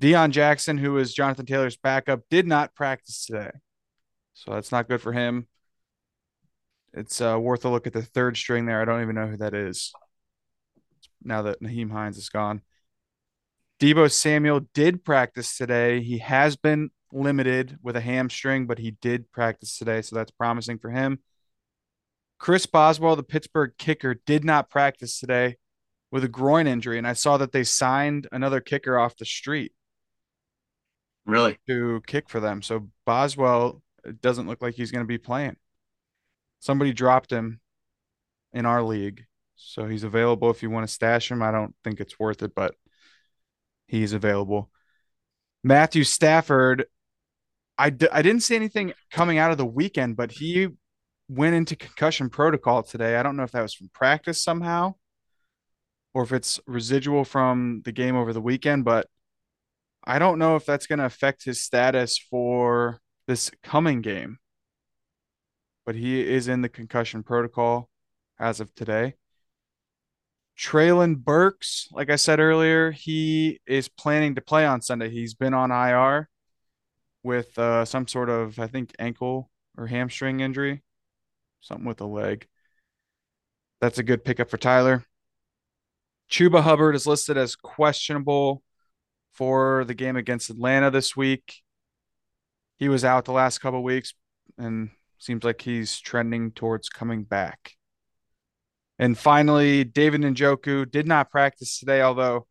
Deon 0.00 0.30
Jackson, 0.30 0.78
who 0.78 0.98
is 0.98 1.14
Jonathan 1.14 1.46
Taylor's 1.46 1.76
backup, 1.76 2.20
did 2.30 2.46
not 2.46 2.74
practice 2.74 3.26
today. 3.26 3.50
So 4.34 4.52
that's 4.52 4.72
not 4.72 4.88
good 4.88 5.00
for 5.00 5.12
him. 5.12 5.46
It's 6.92 7.20
uh, 7.20 7.38
worth 7.38 7.64
a 7.64 7.68
look 7.68 7.86
at 7.86 7.92
the 7.92 8.02
third 8.02 8.36
string 8.36 8.66
there. 8.66 8.80
I 8.80 8.84
don't 8.84 9.02
even 9.02 9.14
know 9.14 9.26
who 9.26 9.38
that 9.38 9.54
is 9.54 9.92
now 11.22 11.42
that 11.42 11.60
Nyheim 11.60 11.90
Hines 11.90 12.16
is 12.16 12.28
gone. 12.28 12.62
Deebo 13.80 14.10
Samuel 14.10 14.60
did 14.72 15.04
practice 15.04 15.56
today. 15.56 16.00
He 16.00 16.18
has 16.18 16.56
been 16.56 16.90
limited 17.12 17.78
with 17.82 17.96
a 17.96 18.00
hamstring, 18.00 18.66
but 18.66 18.78
he 18.78 18.92
did 18.92 19.30
practice 19.32 19.76
today, 19.76 20.02
so 20.02 20.16
that's 20.16 20.30
promising 20.30 20.78
for 20.78 20.90
him. 20.90 21.18
Chris 22.38 22.66
Boswell, 22.66 23.16
the 23.16 23.22
Pittsburgh 23.22 23.72
kicker, 23.78 24.14
did 24.26 24.44
not 24.44 24.70
practice 24.70 25.18
today 25.18 25.56
with 26.10 26.24
a 26.24 26.28
groin 26.28 26.66
injury, 26.66 26.98
and 26.98 27.06
I 27.06 27.12
saw 27.14 27.36
that 27.38 27.52
they 27.52 27.64
signed 27.64 28.28
another 28.32 28.60
kicker 28.60 28.98
off 28.98 29.16
the 29.16 29.24
street 29.24 29.72
Really? 31.24 31.58
to 31.66 32.00
kick 32.06 32.28
for 32.28 32.40
them. 32.40 32.62
So 32.62 32.88
Boswell 33.04 33.82
it 34.04 34.20
doesn't 34.20 34.46
look 34.46 34.62
like 34.62 34.74
he's 34.74 34.92
going 34.92 35.04
to 35.04 35.08
be 35.08 35.18
playing. 35.18 35.56
Somebody 36.60 36.92
dropped 36.92 37.30
him 37.32 37.60
in 38.52 38.64
our 38.64 38.82
league, 38.82 39.24
so 39.56 39.86
he's 39.86 40.04
available 40.04 40.50
if 40.50 40.62
you 40.62 40.70
want 40.70 40.86
to 40.86 40.92
stash 40.92 41.30
him. 41.30 41.42
I 41.42 41.50
don't 41.50 41.74
think 41.82 42.00
it's 42.00 42.18
worth 42.18 42.42
it, 42.42 42.54
but 42.54 42.74
he's 43.88 44.12
available. 44.12 44.70
Matthew 45.64 46.04
Stafford, 46.04 46.86
I 47.76 47.90
d- 47.90 48.08
I 48.12 48.22
didn't 48.22 48.42
see 48.44 48.54
anything 48.54 48.92
coming 49.10 49.38
out 49.38 49.50
of 49.50 49.58
the 49.58 49.66
weekend, 49.66 50.16
but 50.16 50.30
he 50.30 50.68
went 51.28 51.56
into 51.56 51.74
concussion 51.74 52.30
protocol 52.30 52.84
today. 52.84 53.16
I 53.16 53.22
don't 53.24 53.36
know 53.36 53.42
if 53.42 53.50
that 53.50 53.62
was 53.62 53.74
from 53.74 53.90
practice 53.92 54.40
somehow 54.40 54.94
or 56.16 56.22
if 56.22 56.32
it's 56.32 56.58
residual 56.66 57.26
from 57.26 57.82
the 57.84 57.92
game 57.92 58.16
over 58.16 58.32
the 58.32 58.40
weekend, 58.40 58.86
but 58.86 59.06
I 60.02 60.18
don't 60.18 60.38
know 60.38 60.56
if 60.56 60.64
that's 60.64 60.86
going 60.86 60.98
to 60.98 61.04
affect 61.04 61.44
his 61.44 61.62
status 61.62 62.16
for 62.16 63.02
this 63.26 63.50
coming 63.62 64.00
game. 64.00 64.38
But 65.84 65.94
he 65.94 66.26
is 66.26 66.48
in 66.48 66.62
the 66.62 66.70
concussion 66.70 67.22
protocol 67.22 67.90
as 68.40 68.60
of 68.60 68.74
today. 68.74 69.16
Treylon 70.58 71.18
Burks, 71.18 71.86
like 71.92 72.08
I 72.08 72.16
said 72.16 72.40
earlier, 72.40 72.92
he 72.92 73.60
is 73.66 73.90
planning 73.90 74.36
to 74.36 74.40
play 74.40 74.64
on 74.64 74.80
Sunday. 74.80 75.10
He's 75.10 75.34
been 75.34 75.52
on 75.52 75.70
IR 75.70 76.30
with 77.24 77.58
uh, 77.58 77.84
some 77.84 78.08
sort 78.08 78.30
of, 78.30 78.58
I 78.58 78.68
think, 78.68 78.94
ankle 78.98 79.50
or 79.76 79.86
hamstring 79.86 80.40
injury, 80.40 80.82
something 81.60 81.86
with 81.86 82.00
a 82.00 82.06
leg. 82.06 82.46
That's 83.82 83.98
a 83.98 84.02
good 84.02 84.24
pickup 84.24 84.48
for 84.48 84.56
Tyler. 84.56 85.04
Chuba 86.30 86.62
Hubbard 86.62 86.94
is 86.94 87.06
listed 87.06 87.36
as 87.36 87.54
questionable 87.54 88.62
for 89.32 89.84
the 89.84 89.94
game 89.94 90.16
against 90.16 90.50
Atlanta 90.50 90.90
this 90.90 91.16
week. 91.16 91.62
He 92.78 92.88
was 92.88 93.04
out 93.04 93.24
the 93.24 93.32
last 93.32 93.58
couple 93.58 93.82
weeks 93.82 94.14
and 94.58 94.90
seems 95.18 95.44
like 95.44 95.62
he's 95.62 95.98
trending 96.00 96.50
towards 96.50 96.88
coming 96.88 97.22
back. 97.22 97.72
And 98.98 99.16
finally, 99.16 99.84
David 99.84 100.22
Njoku 100.22 100.90
did 100.90 101.06
not 101.06 101.30
practice 101.30 101.78
today, 101.78 102.00
although 102.00 102.46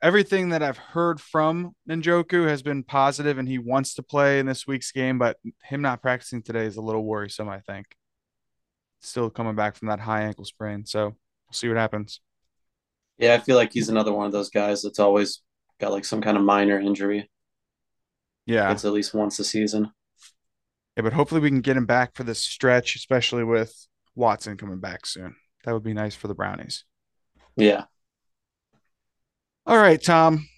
everything 0.00 0.50
that 0.50 0.62
I've 0.62 0.78
heard 0.78 1.20
from 1.20 1.74
Njoku 1.88 2.48
has 2.48 2.62
been 2.62 2.84
positive 2.84 3.38
and 3.38 3.48
he 3.48 3.58
wants 3.58 3.94
to 3.94 4.02
play 4.02 4.38
in 4.38 4.46
this 4.46 4.66
week's 4.66 4.92
game, 4.92 5.18
but 5.18 5.36
him 5.62 5.82
not 5.82 6.00
practicing 6.00 6.42
today 6.42 6.64
is 6.64 6.76
a 6.76 6.82
little 6.82 7.04
worrisome, 7.04 7.48
I 7.48 7.60
think. 7.60 7.86
Still 9.00 9.30
coming 9.30 9.56
back 9.56 9.76
from 9.76 9.88
that 9.88 10.00
high 10.00 10.22
ankle 10.22 10.44
sprain. 10.44 10.86
So 10.86 11.04
we'll 11.06 11.52
see 11.52 11.68
what 11.68 11.76
happens. 11.76 12.20
Yeah, 13.18 13.34
I 13.34 13.38
feel 13.38 13.56
like 13.56 13.72
he's 13.72 13.88
another 13.88 14.12
one 14.12 14.26
of 14.26 14.32
those 14.32 14.50
guys 14.50 14.82
that's 14.82 14.98
always 14.98 15.42
got 15.80 15.92
like 15.92 16.04
some 16.04 16.20
kind 16.20 16.36
of 16.36 16.42
minor 16.42 16.78
injury. 16.78 17.30
Yeah. 18.46 18.70
It's 18.72 18.84
at 18.84 18.92
least 18.92 19.14
once 19.14 19.38
a 19.38 19.44
season. 19.44 19.90
Yeah, 20.96 21.02
but 21.02 21.12
hopefully 21.12 21.40
we 21.40 21.50
can 21.50 21.60
get 21.60 21.76
him 21.76 21.86
back 21.86 22.14
for 22.14 22.24
this 22.24 22.42
stretch, 22.42 22.96
especially 22.96 23.44
with 23.44 23.86
Watson 24.14 24.56
coming 24.56 24.80
back 24.80 25.06
soon. 25.06 25.36
That 25.64 25.72
would 25.72 25.82
be 25.84 25.94
nice 25.94 26.14
for 26.14 26.28
the 26.28 26.34
Brownies. 26.34 26.84
Yeah. 27.56 27.84
All 29.66 29.76
right, 29.78 30.02
Tom. 30.02 30.48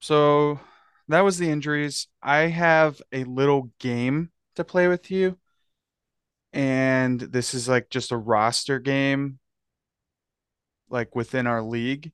So 0.00 0.60
that 1.08 1.22
was 1.22 1.38
the 1.38 1.50
injuries. 1.50 2.08
I 2.22 2.40
have 2.40 3.00
a 3.12 3.24
little 3.24 3.70
game 3.80 4.30
to 4.56 4.64
play 4.64 4.86
with 4.88 5.10
you. 5.10 5.38
And 6.52 7.20
this 7.20 7.54
is 7.54 7.68
like 7.68 7.90
just 7.90 8.12
a 8.12 8.16
roster 8.16 8.78
game, 8.78 9.38
like 10.90 11.14
within 11.14 11.46
our 11.46 11.62
league. 11.62 12.12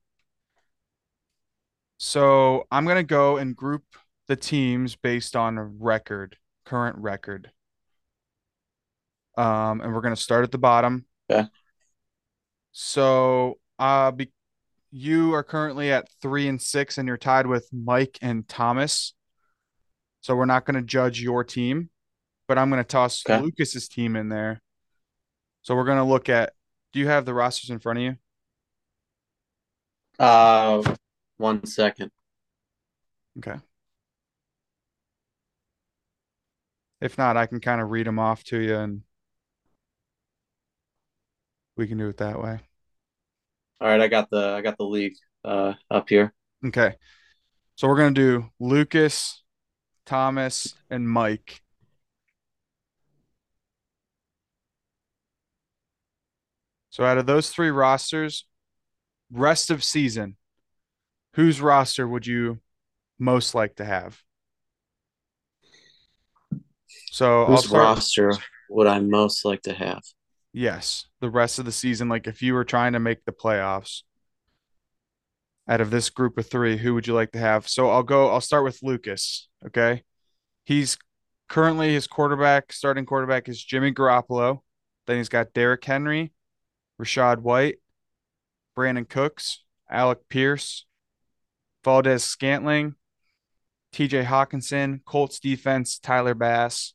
So 1.97 2.67
I'm 2.71 2.85
going 2.85 2.97
to 2.97 3.03
go 3.03 3.37
and 3.37 3.55
group 3.55 3.83
the 4.27 4.35
teams 4.35 4.95
based 4.95 5.35
on 5.35 5.79
record, 5.79 6.37
current 6.65 6.97
record. 6.97 7.51
Um, 9.37 9.81
and 9.81 9.93
we're 9.93 10.01
going 10.01 10.15
to 10.15 10.21
start 10.21 10.43
at 10.43 10.51
the 10.51 10.57
bottom. 10.57 11.05
Okay. 11.29 11.47
So, 12.71 13.59
uh, 13.79 14.11
be, 14.11 14.31
you 14.91 15.33
are 15.33 15.43
currently 15.43 15.91
at 15.91 16.09
three 16.21 16.47
and 16.47 16.61
six, 16.61 16.97
and 16.97 17.07
you're 17.07 17.17
tied 17.17 17.47
with 17.47 17.67
Mike 17.71 18.17
and 18.21 18.47
Thomas. 18.47 19.13
So 20.21 20.35
we're 20.35 20.45
not 20.45 20.65
going 20.65 20.75
to 20.75 20.81
judge 20.81 21.21
your 21.21 21.43
team, 21.43 21.89
but 22.47 22.57
I'm 22.57 22.69
going 22.69 22.81
to 22.81 22.87
toss 22.87 23.23
Okay. 23.29 23.41
Lucas's 23.41 23.87
team 23.87 24.15
in 24.15 24.29
there. 24.29 24.61
So 25.61 25.75
we're 25.75 25.85
going 25.85 25.97
to 25.97 26.03
look 26.03 26.29
at. 26.29 26.53
Do 26.93 26.99
you 26.99 27.07
have 27.07 27.25
the 27.25 27.33
rosters 27.33 27.69
in 27.69 27.79
front 27.79 27.99
of 27.99 28.03
you? 28.03 28.15
Uh, 30.19 30.95
one 31.37 31.65
second. 31.65 32.11
Okay. 33.37 33.57
If 37.01 37.17
not, 37.17 37.37
I 37.37 37.45
can 37.45 37.59
kind 37.59 37.81
of 37.81 37.89
read 37.89 38.07
them 38.07 38.19
off 38.19 38.43
to 38.45 38.57
you, 38.57 38.75
and 38.75 39.01
we 41.75 41.87
can 41.87 41.97
do 41.97 42.07
it 42.07 42.17
that 42.17 42.41
way. 42.41 42.59
All 43.81 43.87
right, 43.87 43.99
I 44.01 44.07
got 44.07 44.29
the 44.29 44.55
I 44.57 44.61
got 44.61 44.77
the 44.77 44.85
league 44.85 45.15
uh 45.43 45.73
up 45.91 46.07
here. 46.09 46.33
Okay. 46.65 46.95
So 47.75 47.89
we're 47.89 47.97
going 47.97 48.13
to 48.13 48.21
do 48.21 48.49
Lucas, 48.59 49.43
Thomas, 50.05 50.75
and 50.89 51.09
Mike. 51.09 51.61
So 56.89 57.03
out 57.03 57.17
of 57.17 57.25
those 57.25 57.49
three 57.49 57.69
rosters, 57.69 58.45
rest 59.35 59.69
of 59.69 59.83
season, 59.83 60.37
whose 61.33 61.61
roster 61.61 62.07
would 62.07 62.25
you 62.25 62.59
most 63.19 63.55
like 63.55 63.75
to 63.75 63.85
have? 63.85 64.21
So 67.11 67.45
Whose 67.45 67.69
roster 67.69 68.33
would 68.69 68.87
I 68.87 68.99
most 68.99 69.45
like 69.45 69.61
to 69.63 69.73
have? 69.73 70.01
Yes, 70.51 71.07
the 71.21 71.29
rest 71.29 71.59
of 71.59 71.65
the 71.65 71.71
season, 71.71 72.09
like 72.09 72.27
if 72.27 72.41
you 72.41 72.53
were 72.53 72.65
trying 72.65 72.93
to 72.93 72.99
make 72.99 73.23
the 73.25 73.31
playoffs, 73.31 74.03
out 75.67 75.81
of 75.81 75.89
this 75.89 76.09
group 76.09 76.37
of 76.37 76.47
three, 76.47 76.77
who 76.77 76.93
would 76.93 77.07
you 77.07 77.13
like 77.13 77.31
to 77.31 77.39
have? 77.39 77.67
So 77.67 77.89
I'll 77.89 78.03
go, 78.03 78.29
I'll 78.29 78.41
start 78.41 78.63
with 78.63 78.83
Lucas. 78.83 79.49
Okay. 79.65 80.03
He's 80.65 80.97
currently 81.49 81.93
his 81.93 82.07
quarterback, 82.07 82.71
starting 82.71 83.05
quarterback 83.05 83.49
is 83.49 83.63
Jimmy 83.63 83.91
Garoppolo. 83.91 84.59
Then 85.07 85.17
he's 85.17 85.29
got 85.29 85.53
Derrick 85.53 85.83
Henry, 85.83 86.33
Rachaad 87.01 87.39
White, 87.39 87.77
Brandin 88.75 89.07
Cooks, 89.07 89.63
Alec 89.89 90.19
Pierce, 90.29 90.85
Valdes-Scantling, 91.83 92.95
TJ 93.93 94.25
Hockenson, 94.25 94.99
Colts 95.05 95.39
defense, 95.39 95.99
Tyler 95.99 96.33
Bass. 96.33 96.93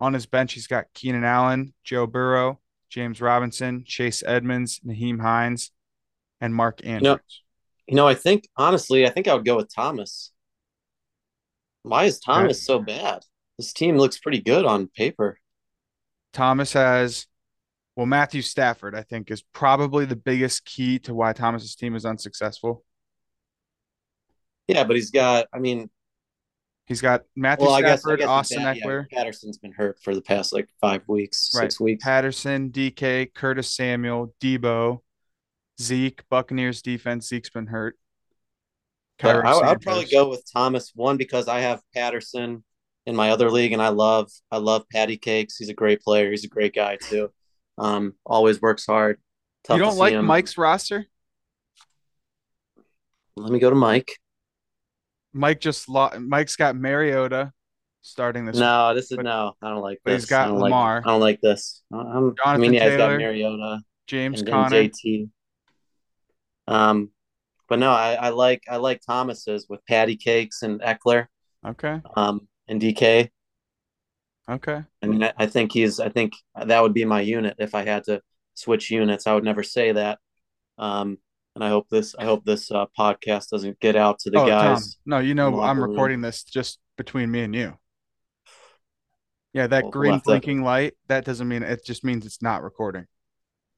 On 0.00 0.12
his 0.12 0.26
bench, 0.26 0.52
he's 0.52 0.66
got 0.66 0.92
Keenan 0.94 1.24
Allen, 1.24 1.72
Joe 1.82 2.06
Burrow, 2.06 2.60
James 2.88 3.20
Robinson, 3.20 3.84
Chase 3.86 4.22
Edmonds, 4.26 4.80
Nyheim 4.86 5.20
Hines, 5.20 5.70
and 6.40 6.54
Mark 6.54 6.80
Andrews. 6.84 7.02
You 7.02 7.08
know, 7.10 7.18
you 7.88 7.96
know, 7.96 8.06
I 8.06 8.14
think 8.14 8.48
honestly, 8.56 9.06
I 9.06 9.10
think 9.10 9.28
I 9.28 9.34
would 9.34 9.44
go 9.44 9.56
with 9.56 9.74
Thomas. 9.74 10.30
Why 11.82 12.04
is 12.04 12.18
Thomas 12.20 12.64
so 12.64 12.78
bad? 12.78 13.22
This 13.58 13.72
team 13.72 13.96
looks 13.96 14.18
pretty 14.18 14.40
good 14.40 14.64
on 14.64 14.88
paper. 14.88 15.38
Thomas 16.32 16.72
has, 16.72 17.26
well, 17.96 18.06
Matthew 18.06 18.42
Stafford, 18.42 18.94
I 18.94 19.02
think, 19.02 19.30
is 19.30 19.42
probably 19.42 20.04
the 20.04 20.16
biggest 20.16 20.64
key 20.64 20.98
to 21.00 21.14
why 21.14 21.32
Thomas's 21.32 21.76
team 21.76 21.94
is 21.94 22.04
unsuccessful. 22.04 22.84
Yeah, 24.66 24.84
but 24.84 24.96
he's 24.96 25.10
got, 25.10 25.46
I 25.52 25.58
mean, 25.58 25.90
he's 26.86 27.00
got 27.00 27.22
Matthew 27.36 27.66
well, 27.66 27.78
Stafford, 27.78 27.86
I 27.86 27.92
guess, 27.92 28.06
I 28.06 28.16
guess 28.16 28.26
Austin 28.26 28.62
Ekeler. 28.62 29.06
Yeah, 29.10 29.18
Patterson's 29.18 29.58
been 29.58 29.72
hurt 29.72 29.98
for 30.02 30.14
the 30.14 30.22
past 30.22 30.52
like 30.52 30.68
five 30.80 31.02
weeks, 31.06 31.52
right. 31.54 31.62
six 31.62 31.78
weeks. 31.78 32.04
Patterson, 32.04 32.70
DK, 32.70 33.32
Curtis 33.32 33.70
Samuel, 33.74 34.34
Deebo, 34.40 35.00
Zeke, 35.80 36.22
Buccaneers 36.28 36.82
defense. 36.82 37.28
Zeke's 37.28 37.50
been 37.50 37.66
hurt. 37.66 37.96
I, 39.22 39.40
I'd 39.40 39.80
probably 39.80 40.06
go 40.06 40.28
with 40.28 40.44
Thomas 40.52 40.90
one 40.94 41.16
because 41.16 41.46
I 41.46 41.60
have 41.60 41.80
Patterson 41.94 42.64
in 43.06 43.14
my 43.14 43.30
other 43.30 43.50
league, 43.50 43.72
and 43.72 43.80
I 43.80 43.88
love 43.88 44.30
I 44.50 44.56
love 44.56 44.88
Patty 44.90 45.16
Cakes. 45.16 45.56
He's 45.56 45.68
a 45.68 45.74
great 45.74 46.00
player. 46.00 46.30
He's 46.30 46.44
a 46.44 46.48
great 46.48 46.74
guy 46.74 46.96
too. 46.96 47.30
Um, 47.78 48.14
always 48.24 48.60
works 48.60 48.86
hard. 48.86 49.18
Tough 49.64 49.76
you 49.76 49.82
don't 49.82 49.96
like 49.96 50.12
him. 50.12 50.24
Mike's 50.24 50.58
roster? 50.58 51.06
Let 53.36 53.50
me 53.50 53.58
go 53.58 53.70
to 53.70 53.76
Mike. 53.76 54.18
Mike 55.32 55.60
just 55.60 55.88
lost. 55.88 56.18
Mike's 56.20 56.56
got 56.56 56.76
Mariota 56.76 57.52
starting 58.02 58.44
this. 58.44 58.56
No, 58.56 58.88
week, 58.88 58.96
this 58.96 59.10
is 59.10 59.16
but, 59.16 59.24
no. 59.24 59.54
I 59.60 59.70
don't 59.70 59.82
like 59.82 60.00
this. 60.04 60.22
He's 60.22 60.30
got 60.30 60.48
I 60.48 60.52
Lamar. 60.52 60.96
Like, 60.96 61.06
I 61.06 61.10
don't 61.10 61.20
like 61.20 61.40
this. 61.40 61.82
I'm, 61.92 62.34
I 62.44 62.56
mean, 62.56 62.74
yeah, 62.74 62.80
Taylor, 62.80 62.90
he's 62.90 62.98
got 62.98 63.18
Mariota, 63.18 63.80
James 64.06 64.42
Conner, 64.42 64.76
JT. 64.76 65.28
Um, 66.68 67.10
but 67.68 67.78
no, 67.78 67.90
I, 67.90 68.14
I 68.14 68.28
like 68.28 68.62
I 68.68 68.76
like 68.76 69.00
Thomas's 69.04 69.66
with 69.68 69.84
Patty 69.86 70.16
Cakes 70.16 70.62
and 70.62 70.80
Ekeler. 70.80 71.26
Okay. 71.66 72.00
Um, 72.14 72.46
and 72.68 72.80
DK. 72.80 73.30
Okay. 74.50 74.82
I 75.02 75.06
mean, 75.06 75.24
I, 75.24 75.32
I 75.36 75.46
think 75.46 75.72
he's. 75.72 76.00
I 76.00 76.08
think 76.08 76.34
that 76.54 76.82
would 76.82 76.94
be 76.94 77.04
my 77.04 77.20
unit 77.20 77.56
if 77.58 77.74
I 77.74 77.84
had 77.84 78.04
to 78.04 78.20
switch 78.54 78.90
units. 78.90 79.26
I 79.26 79.34
would 79.34 79.44
never 79.44 79.62
say 79.62 79.92
that. 79.92 80.18
Um, 80.78 81.18
and 81.54 81.64
I 81.64 81.68
hope 81.68 81.88
this. 81.88 82.14
I 82.18 82.24
hope 82.24 82.44
this 82.44 82.70
uh, 82.70 82.86
podcast 82.98 83.48
doesn't 83.48 83.80
get 83.80 83.96
out 83.96 84.18
to 84.20 84.30
the 84.30 84.40
oh, 84.40 84.46
guys. 84.46 84.80
Tom, 84.80 85.00
no, 85.06 85.18
you 85.18 85.34
know, 85.34 85.60
I'm 85.60 85.82
recording 85.82 86.20
this 86.20 86.44
just 86.44 86.78
between 86.96 87.30
me 87.30 87.42
and 87.42 87.54
you. 87.54 87.78
Yeah, 89.52 89.68
that 89.68 89.84
well, 89.84 89.92
green 89.92 90.18
blinking 90.24 90.62
light. 90.62 90.94
That 91.06 91.24
doesn't 91.24 91.46
mean 91.46 91.62
it. 91.62 91.84
Just 91.84 92.04
means 92.04 92.26
it's 92.26 92.42
not 92.42 92.62
recording. 92.62 93.06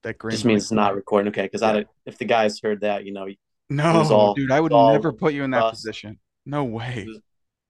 That 0.03 0.19
green 0.19 0.33
just 0.33 0.45
means 0.45 0.65
it's 0.65 0.73
not 0.73 0.95
recording. 0.95 1.29
Okay, 1.29 1.43
because 1.43 1.63
yeah. 1.63 1.71
I 1.71 1.85
if 2.07 2.19
the 2.19 2.25
guys 2.25 2.59
heard 2.61 2.81
that, 2.81 3.05
you 3.05 3.13
know, 3.13 3.29
no, 3.69 4.03
all, 4.11 4.35
dude, 4.35 4.51
I 4.51 4.61
would 4.61 4.73
never 4.73 5.13
put 5.13 5.35
you 5.35 5.45
in 5.45 5.51
that 5.51 5.71
position. 5.71 6.19
No 6.45 6.65
way. 6.65 7.07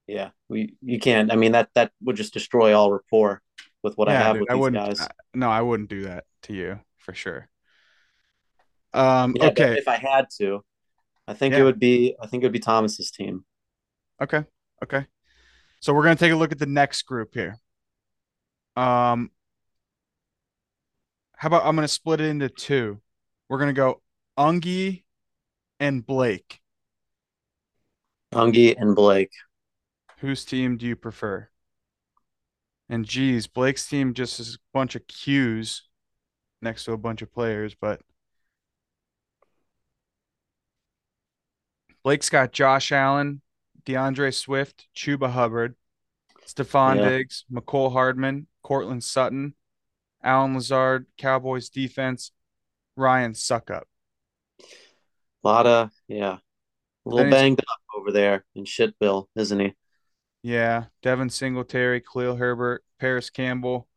Yeah, 0.07 0.29
we 0.47 0.75
you 0.81 0.99
can't. 0.99 1.31
I 1.31 1.35
mean 1.35 1.51
that 1.51 1.69
that 1.75 1.91
would 2.01 2.15
just 2.15 2.33
destroy 2.33 2.73
all 2.73 2.91
rapport 2.91 3.41
with 3.83 3.97
what 3.97 4.07
yeah, 4.07 4.13
I 4.13 4.23
have 4.23 4.35
dude, 4.37 4.47
with 4.49 4.75
I 4.75 4.89
these 4.89 4.99
guys. 4.99 5.01
I, 5.01 5.07
no, 5.33 5.49
I 5.49 5.61
wouldn't 5.61 5.89
do 5.89 6.03
that 6.03 6.23
to 6.43 6.53
you 6.53 6.79
for 6.97 7.13
sure. 7.13 7.49
Um. 8.93 9.35
Yeah, 9.35 9.47
okay. 9.47 9.77
If 9.77 9.87
I 9.87 9.97
had 9.97 10.27
to, 10.37 10.63
I 11.27 11.33
think 11.33 11.53
yeah. 11.53 11.59
it 11.59 11.63
would 11.63 11.79
be. 11.79 12.15
I 12.21 12.27
think 12.27 12.43
it 12.43 12.45
would 12.45 12.53
be 12.53 12.59
Thomas's 12.59 13.11
team. 13.11 13.43
Okay. 14.21 14.45
Okay. 14.83 15.05
So 15.81 15.93
we're 15.93 16.03
gonna 16.03 16.15
take 16.15 16.31
a 16.31 16.37
look 16.37 16.53
at 16.53 16.59
the 16.59 16.65
next 16.65 17.01
group 17.03 17.33
here. 17.33 17.59
Um. 18.77 19.29
How 21.35 21.47
about 21.47 21.65
I'm 21.65 21.75
gonna 21.75 21.87
split 21.87 22.21
it 22.21 22.29
into 22.29 22.49
two. 22.49 23.01
We're 23.49 23.59
gonna 23.59 23.73
go 23.73 24.01
Ungi 24.37 25.03
and 25.79 26.05
Blake. 26.05 26.61
Ungi 28.33 28.75
and 28.77 28.95
Blake. 28.95 29.31
Whose 30.17 30.45
team 30.45 30.77
do 30.77 30.85
you 30.85 30.95
prefer? 30.95 31.49
And 32.89 33.05
geez, 33.05 33.47
Blake's 33.47 33.87
team 33.87 34.13
just 34.13 34.39
is 34.39 34.55
a 34.55 34.59
bunch 34.73 34.95
of 34.95 35.05
Qs 35.07 35.81
next 36.61 36.85
to 36.85 36.93
a 36.93 36.97
bunch 36.97 37.21
of 37.21 37.31
players, 37.31 37.75
but 37.79 38.01
Blake's 42.03 42.29
got 42.29 42.53
Josh 42.53 42.91
Allen, 42.91 43.41
D'Andre 43.85 44.31
Swift, 44.31 44.87
Chuba 44.95 45.29
Hubbard, 45.29 45.75
Stefon 46.47 46.97
yeah. 46.97 47.09
Diggs, 47.09 47.45
Mecole 47.51 47.91
Hardman, 47.91 48.47
Courtland 48.63 49.03
Sutton, 49.03 49.53
Allen 50.23 50.55
Lazard, 50.55 51.05
Cowboys 51.17 51.69
defense, 51.69 52.31
Ryan 52.95 53.33
Succop. 53.33 53.83
A 54.61 54.63
lot 55.43 55.67
of 55.67 55.91
yeah, 56.07 56.37
a 57.05 57.09
little 57.09 57.29
banged 57.29 57.59
up 57.59 57.81
over 57.95 58.11
there 58.11 58.45
in 58.55 58.63
Shitville, 58.63 59.27
isn't 59.35 59.59
he? 59.59 59.73
Yeah, 60.43 60.85
Devin 61.01 61.29
Singletary, 61.29 62.01
Khalil 62.01 62.35
Herbert, 62.35 62.83
Parris 62.99 63.29
Campbell, 63.29 63.87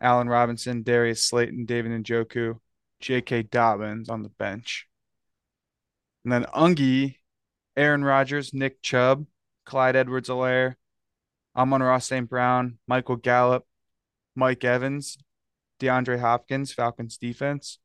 Allen 0.00 0.28
Robinson, 0.28 0.82
Darius 0.82 1.24
Slayton, 1.24 1.66
David 1.66 1.92
Njoku, 1.92 2.58
J.K. 3.00 3.44
Dobbins 3.44 4.08
on 4.08 4.22
the 4.22 4.28
bench. 4.30 4.86
And 6.24 6.32
then 6.32 6.44
Ungi, 6.44 7.16
Aaron 7.76 8.04
Rodgers, 8.04 8.54
Nick 8.54 8.82
Chubb, 8.82 9.26
Clyde 9.66 9.96
Edwards 9.96 10.28
Helaire, 10.28 10.74
Amon-Ra 11.56 11.98
St. 11.98 12.28
Brown, 12.28 12.78
Michael 12.86 13.16
Gallup, 13.16 13.66
Mike 14.34 14.64
Evans, 14.64 15.18
DeAndre 15.80 16.20
Hopkins, 16.20 16.72
Falcons 16.72 17.16
defense. 17.16 17.78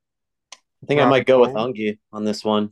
I 0.54 0.86
think 0.88 1.00
Robert 1.00 1.08
I 1.08 1.10
might 1.10 1.26
go 1.26 1.38
Cole. 1.38 1.48
with 1.48 1.56
Ungi 1.56 1.98
on 2.12 2.26
this 2.26 2.44
one. 2.44 2.72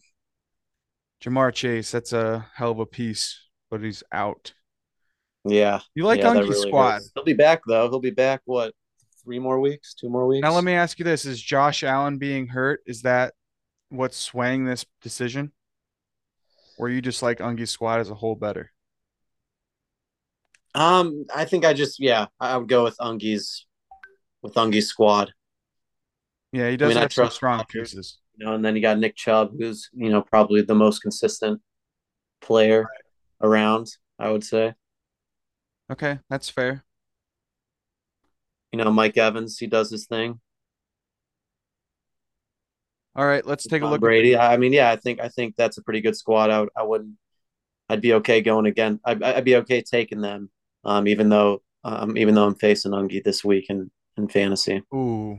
Ja'Marr 1.23 1.53
Chase, 1.53 1.91
that's 1.91 2.13
a 2.13 2.47
hell 2.55 2.71
of 2.71 2.79
a 2.79 2.85
piece, 2.85 3.39
but 3.69 3.81
he's 3.81 4.03
out. 4.11 4.53
Yeah. 5.45 5.81
You 5.95 6.05
like 6.05 6.19
yeah, 6.19 6.31
really 6.33 6.53
squad. 6.53 6.93
Hurts. 6.93 7.11
He'll 7.15 7.23
be 7.23 7.33
back 7.33 7.61
though. 7.67 7.89
He'll 7.89 7.99
be 7.99 8.11
back 8.11 8.41
what 8.45 8.73
three 9.23 9.39
more 9.39 9.59
weeks, 9.59 9.93
two 9.93 10.09
more 10.09 10.27
weeks. 10.27 10.43
Now 10.43 10.53
let 10.53 10.63
me 10.63 10.73
ask 10.73 10.99
you 10.99 11.05
this. 11.05 11.25
Is 11.25 11.41
Josh 11.41 11.83
Allen 11.83 12.17
being 12.17 12.47
hurt? 12.47 12.81
Is 12.85 13.01
that 13.01 13.33
what's 13.89 14.17
swaying 14.17 14.65
this 14.65 14.85
decision? 15.01 15.51
Or 16.77 16.89
you 16.89 17.01
just 17.01 17.21
like 17.21 17.39
Ungi 17.39 17.67
squad 17.67 17.99
as 17.99 18.09
a 18.09 18.15
whole 18.15 18.35
better? 18.35 18.71
Um, 20.75 21.25
I 21.33 21.45
think 21.45 21.65
I 21.65 21.73
just 21.73 21.99
yeah, 21.99 22.27
I 22.39 22.57
would 22.57 22.67
go 22.67 22.83
with 22.83 22.97
Ungi's 22.97 23.67
with 24.41 24.55
Ungi's 24.55 24.87
squad. 24.87 25.31
Yeah, 26.51 26.69
he 26.69 26.77
does 26.77 26.91
I 26.91 26.93
mean, 26.93 27.01
have 27.01 27.13
some 27.13 27.29
strong 27.29 27.63
pieces. 27.65 28.17
You 28.37 28.45
know, 28.45 28.55
and 28.55 28.65
then 28.65 28.75
you 28.75 28.81
got 28.81 28.97
Nick 28.97 29.15
Chubb, 29.15 29.51
who's 29.57 29.89
you 29.93 30.09
know 30.09 30.21
probably 30.21 30.61
the 30.61 30.75
most 30.75 30.99
consistent 30.99 31.61
player 32.41 32.81
right. 32.81 33.47
around. 33.49 33.87
I 34.17 34.31
would 34.31 34.43
say. 34.43 34.73
Okay, 35.91 36.19
that's 36.29 36.49
fair. 36.49 36.83
You 38.71 38.79
know, 38.79 38.91
Mike 38.91 39.17
Evans, 39.17 39.59
he 39.59 39.67
does 39.67 39.91
his 39.91 40.07
thing. 40.07 40.39
All 43.15 43.25
right, 43.25 43.45
let's 43.45 43.67
take 43.67 43.81
Tom 43.81 43.89
a 43.89 43.91
look. 43.91 44.01
Brady. 44.01 44.35
I 44.35 44.57
mean, 44.57 44.73
yeah, 44.73 44.89
I 44.89 44.95
think 44.95 45.19
I 45.19 45.29
think 45.29 45.55
that's 45.55 45.77
a 45.77 45.83
pretty 45.83 46.01
good 46.01 46.17
squad. 46.17 46.49
I 46.49 46.61
would, 46.61 46.69
I 46.75 46.83
wouldn't. 46.83 47.13
I'd 47.89 48.01
be 48.01 48.13
okay 48.13 48.41
going 48.41 48.65
again. 48.65 48.99
I'd, 49.05 49.21
I'd 49.21 49.45
be 49.45 49.57
okay 49.57 49.81
taking 49.81 50.21
them, 50.21 50.49
um, 50.83 51.07
even 51.07 51.29
though 51.29 51.61
um, 51.83 52.17
even 52.17 52.33
though 52.33 52.45
I'm 52.45 52.55
facing 52.55 52.91
Ungi 52.91 53.23
this 53.23 53.43
week 53.43 53.65
in 53.69 53.91
in 54.17 54.27
fantasy. 54.27 54.81
Ooh, 54.93 55.37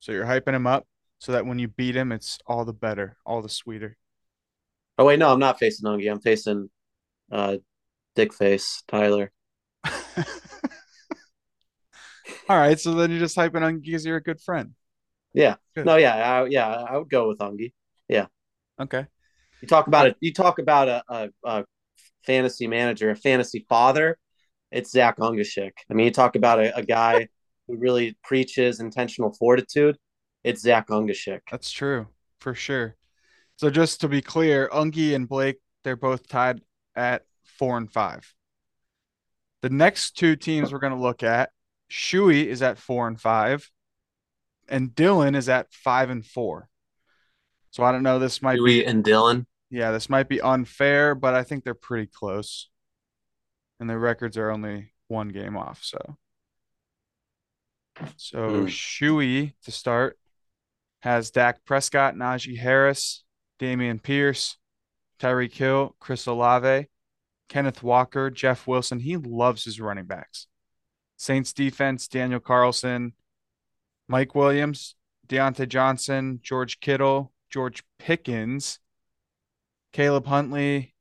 so 0.00 0.12
you're 0.12 0.24
hyping 0.24 0.54
him 0.54 0.66
up 0.66 0.86
so 1.18 1.32
that 1.32 1.44
when 1.44 1.58
you 1.58 1.68
beat 1.68 1.96
him, 1.96 2.12
it's 2.12 2.38
all 2.46 2.64
the 2.64 2.72
better, 2.72 3.18
all 3.26 3.42
the 3.42 3.48
sweeter. 3.50 3.98
Oh 4.96 5.04
wait, 5.04 5.18
no, 5.18 5.30
I'm 5.30 5.40
not 5.40 5.58
facing 5.58 5.86
Ungi. 5.86 6.10
I'm 6.10 6.20
facing 6.20 6.70
uh, 7.30 7.58
Dick 8.14 8.32
Face 8.32 8.82
Tyler. 8.88 9.32
All 12.48 12.56
right, 12.56 12.78
so 12.78 12.94
then 12.94 13.10
you're 13.10 13.20
just 13.20 13.36
hyping 13.36 13.62
on 13.62 13.80
because 13.80 14.06
you're 14.06 14.16
a 14.16 14.22
good 14.22 14.40
friend. 14.40 14.72
Yeah. 15.34 15.56
Good. 15.74 15.86
No, 15.86 15.96
yeah, 15.96 16.14
I, 16.14 16.46
yeah, 16.46 16.68
I 16.68 16.96
would 16.96 17.10
go 17.10 17.28
with 17.28 17.38
Ungi. 17.38 17.72
Yeah. 18.08 18.26
Okay. 18.80 19.06
You 19.60 19.68
talk 19.68 19.86
about 19.86 20.06
it. 20.06 20.16
You 20.20 20.32
talk 20.32 20.58
about 20.58 20.88
a, 20.88 21.02
a, 21.08 21.28
a, 21.44 21.64
fantasy 22.24 22.66
manager, 22.66 23.10
a 23.10 23.16
fantasy 23.16 23.64
father. 23.68 24.18
It's 24.72 24.90
Zach 24.90 25.18
Ungashik. 25.18 25.72
I 25.88 25.94
mean, 25.94 26.06
you 26.06 26.12
talk 26.12 26.34
about 26.34 26.58
a, 26.58 26.76
a 26.76 26.82
guy 26.82 27.28
who 27.66 27.76
really 27.76 28.16
preaches 28.24 28.80
intentional 28.80 29.32
fortitude. 29.32 29.96
It's 30.42 30.62
Zach 30.62 30.88
Ungashik. 30.88 31.40
That's 31.50 31.70
true 31.70 32.08
for 32.40 32.54
sure. 32.54 32.96
So 33.56 33.70
just 33.70 34.00
to 34.00 34.08
be 34.08 34.22
clear, 34.22 34.68
Ungi 34.72 35.14
and 35.14 35.28
Blake, 35.28 35.56
they're 35.84 35.96
both 35.96 36.28
tied 36.28 36.60
at 36.94 37.22
four 37.44 37.76
and 37.76 37.90
five. 37.90 38.32
The 39.62 39.70
next 39.70 40.16
two 40.16 40.36
teams 40.36 40.72
we're 40.72 40.78
going 40.78 40.92
to 40.92 40.98
look 40.98 41.22
at, 41.22 41.50
Shui 41.88 42.48
is 42.48 42.62
at 42.62 42.78
four 42.78 43.08
and 43.08 43.20
five, 43.20 43.70
and 44.68 44.90
Dylan 44.90 45.36
is 45.36 45.48
at 45.48 45.72
five 45.72 46.10
and 46.10 46.24
four. 46.24 46.68
So 47.70 47.82
I 47.82 47.92
don't 47.92 48.02
know. 48.02 48.18
This 48.18 48.42
might 48.42 48.56
Shui 48.56 48.80
be 48.80 48.84
and 48.86 49.04
Dylan. 49.04 49.46
Yeah, 49.70 49.90
this 49.90 50.08
might 50.08 50.28
be 50.28 50.40
unfair, 50.40 51.14
but 51.14 51.34
I 51.34 51.42
think 51.42 51.64
they're 51.64 51.74
pretty 51.74 52.06
close, 52.06 52.68
and 53.80 53.90
their 53.90 53.98
records 53.98 54.36
are 54.36 54.50
only 54.50 54.92
one 55.08 55.28
game 55.28 55.56
off. 55.56 55.82
So 55.82 56.16
So 58.16 58.60
Hmm. 58.60 58.66
Shuey 58.66 59.54
to 59.64 59.70
start 59.70 60.18
has 61.00 61.30
Dak 61.30 61.64
Prescott, 61.64 62.14
Najee 62.14 62.58
Harris, 62.58 63.24
Dameon 63.58 64.02
Pierce, 64.02 64.58
Tyreek 65.20 65.52
Hill, 65.52 65.96
Chris 66.00 66.26
Olave, 66.26 66.88
Kenneth 67.48 67.82
Walker, 67.82 68.30
Jeff 68.30 68.66
Wilson. 68.66 69.00
He 69.00 69.16
loves 69.16 69.64
his 69.64 69.80
running 69.80 70.06
backs. 70.06 70.46
Saints 71.16 71.52
defense, 71.52 72.08
Daniel 72.08 72.40
Carlson, 72.40 73.12
Mike 74.08 74.34
Williams, 74.34 74.94
Diontae 75.26 75.68
Johnson, 75.68 76.40
George 76.42 76.80
Kittle, 76.80 77.32
George 77.50 77.82
Pickens, 77.98 78.78
Caleb 79.92 80.26
Huntley, 80.26 80.94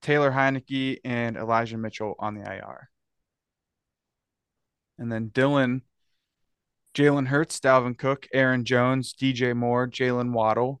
Taylor 0.00 0.32
Heinicke, 0.32 0.98
and 1.04 1.36
Elijah 1.36 1.76
Mitchell 1.76 2.14
on 2.18 2.34
the 2.34 2.40
IR. 2.40 2.88
And 4.98 5.12
then 5.12 5.30
Dylan, 5.30 5.82
Jalen 6.94 7.28
Hurts, 7.28 7.60
Dalvin 7.60 7.96
Cook, 7.96 8.26
Aaron 8.32 8.64
Jones, 8.64 9.14
DJ 9.14 9.54
Moore, 9.54 9.88
Jaylen 9.88 10.32
Waddle, 10.32 10.80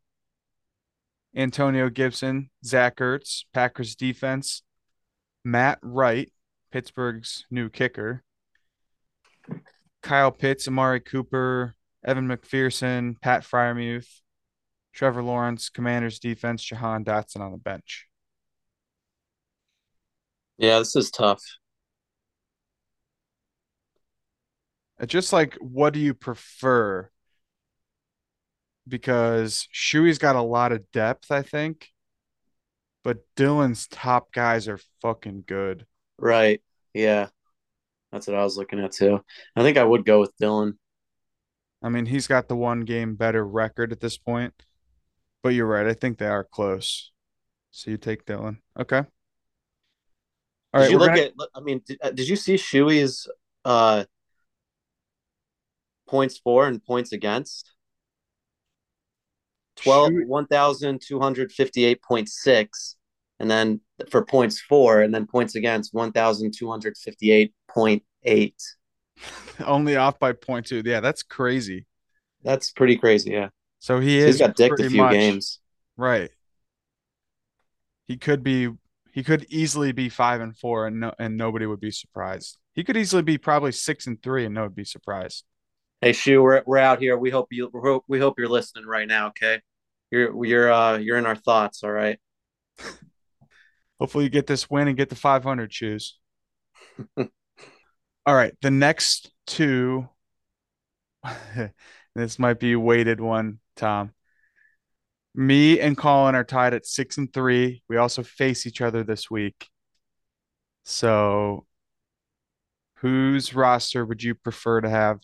Antonio 1.34 1.88
Gibson, 1.88 2.50
Zach 2.64 2.96
Ertz, 2.96 3.44
Packers 3.54 3.94
defense, 3.94 4.62
Matt 5.44 5.78
Wright, 5.82 6.30
Pittsburgh's 6.70 7.44
new 7.50 7.68
kicker, 7.68 8.22
Kyle 10.02 10.30
Pitts, 10.30 10.68
Amari 10.68 11.00
Cooper, 11.00 11.74
Evan 12.04 12.28
McPherson, 12.28 13.20
Pat 13.20 13.42
Freiermuth, 13.44 14.08
Trevor 14.92 15.22
Lawrence, 15.22 15.68
Commanders 15.68 16.18
defense, 16.18 16.62
Jahan 16.62 17.04
Dotson 17.04 17.40
on 17.40 17.52
the 17.52 17.58
bench. 17.58 18.06
Yeah, 20.58 20.78
this 20.78 20.94
is 20.96 21.10
tough. 21.10 21.42
Just 25.06 25.32
like, 25.32 25.56
what 25.60 25.92
do 25.92 26.00
you 26.00 26.14
prefer? 26.14 27.10
Because 28.88 29.68
Shuey's 29.72 30.18
got 30.18 30.36
a 30.36 30.42
lot 30.42 30.72
of 30.72 30.90
depth, 30.90 31.30
I 31.30 31.42
think, 31.42 31.88
but 33.04 33.18
Dylan's 33.36 33.86
top 33.86 34.32
guys 34.32 34.66
are 34.68 34.80
fucking 35.00 35.44
good. 35.46 35.86
Right. 36.18 36.60
Yeah. 36.92 37.28
That's 38.10 38.26
what 38.26 38.36
I 38.36 38.42
was 38.42 38.56
looking 38.56 38.80
at 38.80 38.92
too. 38.92 39.20
I 39.56 39.62
think 39.62 39.78
I 39.78 39.84
would 39.84 40.04
go 40.04 40.20
with 40.20 40.36
Dylan. 40.36 40.74
I 41.82 41.88
mean, 41.88 42.06
he's 42.06 42.26
got 42.26 42.48
the 42.48 42.56
one 42.56 42.80
game 42.80 43.14
better 43.14 43.44
record 43.46 43.92
at 43.92 44.00
this 44.00 44.18
point, 44.18 44.52
but 45.42 45.50
you're 45.50 45.66
right. 45.66 45.86
I 45.86 45.94
think 45.94 46.18
they 46.18 46.26
are 46.26 46.44
close. 46.44 47.10
So 47.70 47.90
you 47.90 47.96
take 47.96 48.24
Dylan. 48.26 48.58
Okay. 48.78 48.98
All 50.74 50.80
Did 50.80 50.80
right. 50.80 50.90
you 50.90 50.98
look 50.98 51.08
gonna- 51.08 51.22
at? 51.22 51.32
I 51.54 51.60
mean, 51.60 51.82
did, 51.86 51.98
uh, 52.02 52.10
did 52.10 52.28
you 52.28 52.36
see 52.36 52.54
Shuey's 52.54 53.28
uh, 53.64 54.04
points 56.08 56.38
for 56.38 56.66
and 56.66 56.84
points 56.84 57.12
against? 57.12 57.71
12, 59.76 60.12
1,258.6. 60.28 62.94
And 63.40 63.50
then 63.50 63.80
for 64.10 64.24
points 64.24 64.60
for, 64.60 65.00
and 65.02 65.12
then 65.14 65.26
points 65.26 65.54
against 65.56 65.92
1,258.8. 65.94 68.54
only 69.66 69.96
off 69.96 70.18
by 70.18 70.32
point 70.32 70.66
two. 70.66 70.82
Yeah, 70.84 71.00
that's 71.00 71.22
crazy. 71.22 71.86
That's 72.42 72.72
pretty 72.72 72.96
crazy. 72.96 73.30
Yeah. 73.32 73.48
So 73.78 74.00
he 74.00 74.20
So 74.20 74.26
is 74.26 74.38
he's 74.38 74.46
got 74.46 74.56
dicked 74.56 74.80
a 74.80 74.88
few 74.90 75.02
much- 75.02 75.12
games. 75.12 75.60
Right. 75.96 76.30
He 78.08 78.16
could 78.16 78.42
be 78.42 78.70
he 79.12 79.22
could 79.22 79.46
easily 79.50 79.92
be 79.92 80.08
five 80.08 80.40
and 80.40 80.56
four 80.56 80.86
and 80.86 81.00
no 81.00 81.12
and 81.18 81.36
nobody 81.36 81.66
would 81.66 81.80
be 81.80 81.90
surprised. 81.90 82.56
He 82.74 82.84
could 82.84 82.96
easily 82.96 83.22
be 83.22 83.36
probably 83.38 83.72
six 83.72 84.06
and 84.06 84.22
three 84.22 84.46
and 84.46 84.54
no 84.54 84.62
would 84.62 84.74
be 84.74 84.84
surprised. 84.84 85.44
Hey, 86.02 86.12
Shu, 86.12 86.42
we're, 86.42 86.64
we're 86.66 86.78
out 86.78 86.98
here. 86.98 87.16
We 87.16 87.30
hope 87.30 87.52
you 87.52 87.70
we 87.72 87.80
hope, 87.80 88.04
we 88.08 88.18
hope 88.18 88.34
you're 88.36 88.48
listening 88.48 88.86
right 88.86 89.06
now. 89.06 89.28
Okay, 89.28 89.60
you're 90.10 90.44
you're 90.44 90.72
uh 90.72 90.98
you're 90.98 91.16
in 91.16 91.26
our 91.26 91.36
thoughts. 91.36 91.84
All 91.84 91.92
right. 91.92 92.18
Hopefully 94.00 94.24
you 94.24 94.30
get 94.30 94.48
this 94.48 94.68
win 94.68 94.88
and 94.88 94.96
get 94.96 95.10
the 95.10 95.14
500 95.14 95.72
shoes. 95.72 96.18
All 97.16 98.34
right, 98.34 98.52
the 98.62 98.70
next 98.72 99.30
two 99.46 100.08
this 102.16 102.36
might 102.36 102.58
be 102.58 102.72
a 102.72 102.80
weighted 102.80 103.20
one, 103.20 103.60
Tom. 103.76 104.12
Me 105.36 105.78
and 105.78 105.96
Colin 105.96 106.34
are 106.34 106.42
tied 106.42 106.74
at 106.74 106.84
6 106.84 107.16
and 107.18 107.32
3. 107.32 107.80
We 107.88 107.96
also 107.96 108.24
face 108.24 108.66
each 108.66 108.80
other 108.80 109.04
this 109.04 109.30
week. 109.30 109.68
So 110.82 111.64
whose 112.96 113.54
roster 113.54 114.04
would 114.04 114.22
you 114.22 114.34
prefer 114.34 114.80
to 114.80 114.90
have 114.90 115.20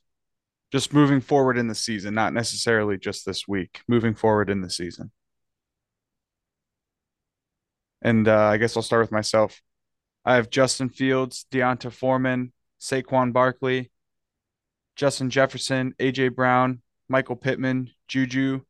just 0.72 0.92
moving 0.92 1.20
forward 1.20 1.56
in 1.56 1.68
the 1.68 1.74
season, 1.74 2.14
not 2.14 2.32
necessarily 2.32 2.98
just 2.98 3.24
this 3.24 3.48
week, 3.48 3.80
moving 3.88 4.14
forward 4.14 4.50
in 4.50 4.60
the 4.60 4.70
season? 4.70 5.10
And 8.02 8.28
uh, 8.28 8.36
I 8.38 8.58
guess 8.58 8.76
I'll 8.76 8.82
start 8.82 9.02
with 9.02 9.12
myself. 9.12 9.60
I 10.24 10.34
have 10.34 10.50
Justin 10.50 10.88
Fields, 10.88 11.46
D'Onta 11.50 11.90
Foreman, 11.90 12.52
Saquon 12.80 13.32
Barkley, 13.32 13.90
Justin 14.94 15.30
Jefferson, 15.30 15.94
AJ 15.98 16.34
Brown, 16.34 16.82
Michael 17.08 17.36
Pittman, 17.36 17.90
Juju, 18.08 18.60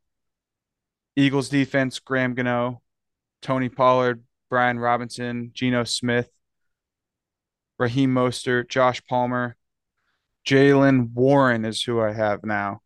Eagles 1.15 1.49
defense, 1.49 1.99
Graham 1.99 2.33
Gano, 2.33 2.81
Tony 3.41 3.69
Pollard, 3.69 4.23
Brian 4.49 4.79
Robinson, 4.79 5.51
Geno 5.53 5.83
Smith, 5.83 6.29
Raheem 7.77 8.13
Mostert, 8.13 8.69
Josh 8.69 9.03
Palmer, 9.05 9.55
Jaylen 10.45 11.13
Warren 11.13 11.65
is 11.65 11.81
who 11.83 12.01
I 12.01 12.13
have 12.13 12.43
now, 12.43 12.81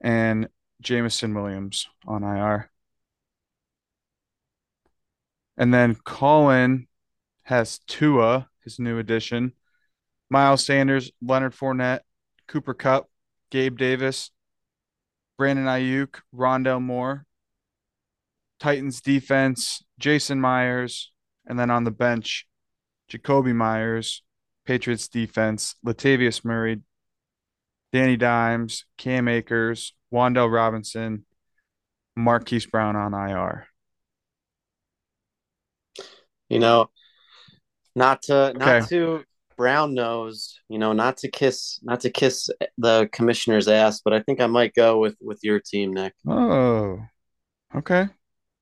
and 0.00 0.48
Jameson 0.80 1.34
Williams 1.34 1.88
on 2.06 2.22
IR. 2.22 2.70
And 5.56 5.74
then 5.74 5.94
Colin 5.94 6.88
has 7.42 7.80
Tua, 7.86 8.48
his 8.64 8.78
new 8.78 8.98
addition, 8.98 9.52
Miles 10.30 10.64
Sanders, 10.64 11.10
Leonard 11.20 11.52
Fournette, 11.52 12.00
Cooper 12.46 12.72
Kupp, 12.72 13.10
Gabe 13.50 13.76
Davis, 13.76 14.30
Brandon 15.36 15.66
Aiyuk, 15.66 16.20
Rondale 16.34 16.80
Moore, 16.80 17.26
Titans 18.58 19.00
defense, 19.00 19.82
Jason 19.98 20.40
Myers, 20.40 21.12
and 21.46 21.58
then 21.58 21.70
on 21.70 21.84
the 21.84 21.90
bench, 21.90 22.46
Jakobi 23.10 23.54
Meyers, 23.54 24.22
Patriots 24.66 25.08
defense, 25.08 25.74
Latavius 25.84 26.44
Murray, 26.44 26.80
Danny 27.92 28.16
Dimes, 28.16 28.84
Cam 28.98 29.26
Akers, 29.28 29.94
Wan'Dale 30.12 30.52
Robinson, 30.52 31.24
Marquise 32.16 32.66
Brown 32.66 32.96
on 32.96 33.14
IR. 33.14 33.66
You 36.48 36.58
know, 36.58 36.90
not 37.94 38.22
to 38.22 38.50
Okay. 38.50 38.58
not 38.58 38.88
to 38.88 39.24
brown 39.56 39.94
nose. 39.94 40.58
You 40.68 40.78
know, 40.78 40.92
not 40.92 41.18
to 41.18 41.28
kiss 41.28 41.78
not 41.82 42.00
to 42.00 42.10
kiss 42.10 42.48
the 42.78 43.08
commissioner's 43.12 43.68
ass, 43.68 44.00
but 44.04 44.12
I 44.12 44.20
think 44.20 44.40
I 44.40 44.46
might 44.46 44.74
go 44.74 44.98
with 44.98 45.16
with 45.20 45.40
your 45.42 45.60
team, 45.60 45.92
Nick. 45.92 46.14
Oh, 46.26 47.04
okay. 47.74 48.08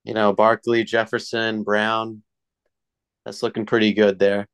You 0.05 0.15
know, 0.15 0.33
Barkley, 0.33 0.85
Jefferson, 0.85 1.63
Brown. 1.63 2.23
That's 3.25 3.43
looking 3.43 3.67
pretty 3.67 3.93
good 3.93 4.19
there. 4.19 4.47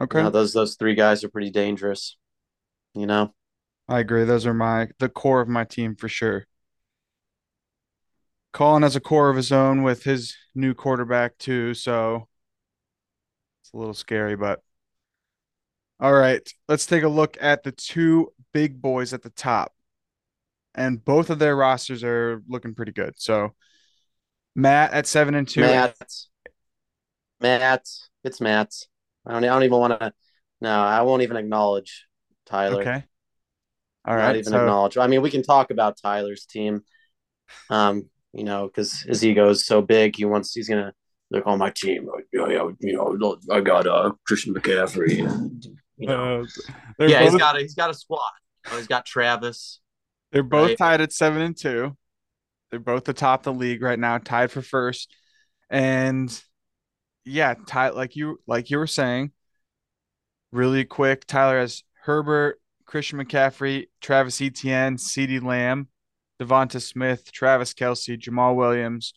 Okay. 0.00 0.18
You 0.18 0.24
know, 0.24 0.30
those 0.30 0.52
those 0.52 0.76
three 0.76 0.94
guys 0.94 1.22
are 1.24 1.28
pretty 1.28 1.50
dangerous. 1.50 2.16
You 2.94 3.06
know. 3.06 3.34
I 3.88 3.98
agree. 3.98 4.24
Those 4.24 4.46
are 4.46 4.54
my 4.54 4.88
the 4.98 5.08
core 5.08 5.40
of 5.40 5.48
my 5.48 5.64
team 5.64 5.96
for 5.96 6.08
sure. 6.08 6.46
Colin 8.52 8.82
has 8.82 8.96
a 8.96 9.00
core 9.00 9.30
of 9.30 9.36
his 9.36 9.50
own 9.50 9.82
with 9.82 10.04
his 10.04 10.36
new 10.54 10.74
quarterback 10.74 11.38
too, 11.38 11.74
so 11.74 12.28
it's 13.62 13.72
a 13.72 13.76
little 13.76 13.94
scary, 13.94 14.36
but 14.36 14.60
all 16.00 16.12
right. 16.12 16.46
Let's 16.68 16.86
take 16.86 17.04
a 17.04 17.08
look 17.08 17.38
at 17.40 17.62
the 17.62 17.72
two 17.72 18.32
big 18.52 18.82
boys 18.82 19.12
at 19.12 19.22
the 19.22 19.30
top. 19.30 19.72
And 20.74 21.04
both 21.04 21.30
of 21.30 21.38
their 21.38 21.54
rosters 21.54 22.02
are 22.02 22.42
looking 22.48 22.74
pretty 22.74 22.92
good. 22.92 23.14
So 23.16 23.54
Matt 24.56 24.92
at 24.92 25.06
seven 25.06 25.34
and 25.34 25.46
two. 25.46 25.60
Matt. 25.60 25.96
Matt. 27.40 27.88
It's 28.24 28.40
Matt. 28.40 28.74
I 29.26 29.32
don't 29.32 29.44
I 29.44 29.48
don't 29.48 29.62
even 29.64 29.78
want 29.78 30.00
to 30.00 30.12
no, 30.60 30.70
I 30.70 31.02
won't 31.02 31.22
even 31.22 31.36
acknowledge 31.36 32.06
Tyler. 32.46 32.80
Okay. 32.80 33.04
All 34.04 34.16
Not 34.16 34.22
right. 34.22 34.36
even 34.36 34.52
so- 34.52 34.60
acknowledge. 34.60 34.96
I 34.96 35.06
mean, 35.06 35.22
we 35.22 35.30
can 35.30 35.42
talk 35.42 35.70
about 35.70 35.96
Tyler's 36.00 36.46
team. 36.46 36.82
Um, 37.68 38.08
you 38.32 38.44
know, 38.44 38.66
because 38.66 39.00
his 39.00 39.24
ego 39.24 39.50
is 39.50 39.66
so 39.66 39.82
big, 39.82 40.16
he 40.16 40.24
wants 40.24 40.54
he's 40.54 40.68
gonna 40.68 40.94
look 41.30 41.46
on 41.46 41.58
my 41.58 41.70
team. 41.70 42.08
Yeah, 42.32 42.48
yeah, 42.48 42.68
you 42.80 42.96
know, 42.96 43.36
I 43.50 43.60
got 43.60 43.86
uh 43.86 44.12
Christian 44.26 44.54
McCaffrey. 44.54 45.28
And, 45.28 45.66
you 45.96 46.06
know, 46.06 46.40
uh, 46.40 46.44
they're 46.98 47.08
yeah, 47.08 47.22
he's 47.22 47.32
both- 47.32 47.40
got 47.40 47.56
a, 47.56 47.60
he's 47.60 47.74
got 47.74 47.90
a 47.90 47.94
squad. 47.94 48.20
Oh, 48.70 48.76
he's 48.76 48.86
got 48.86 49.04
Travis. 49.04 49.80
They're 50.30 50.42
both 50.42 50.68
right? 50.68 50.78
tied 50.78 51.00
at 51.00 51.12
seven 51.12 51.42
and 51.42 51.56
two. 51.56 51.96
They're 52.70 52.80
both 52.80 53.08
atop 53.08 53.42
the 53.42 53.52
league 53.52 53.82
right 53.82 53.98
now, 53.98 54.16
tied 54.18 54.50
for 54.50 54.62
first. 54.62 55.14
And 55.68 56.30
yeah, 57.24 57.54
Ty, 57.66 57.90
like 57.90 58.16
you 58.16 58.40
like 58.46 58.70
you 58.70 58.78
were 58.78 58.86
saying, 58.86 59.32
really 60.50 60.84
quick. 60.84 61.26
Tyler 61.26 61.60
has 61.60 61.82
Herbert, 62.02 62.60
Christian 62.84 63.18
McCaffrey, 63.18 63.86
Travis 64.00 64.40
Etienne, 64.40 64.96
CeeDee 64.96 65.42
Lamb, 65.42 65.88
DeVonta 66.40 66.80
Smith, 66.80 67.32
Travis 67.32 67.74
Kelce, 67.74 68.18
Jamaal 68.18 68.56
Williams, 68.56 69.14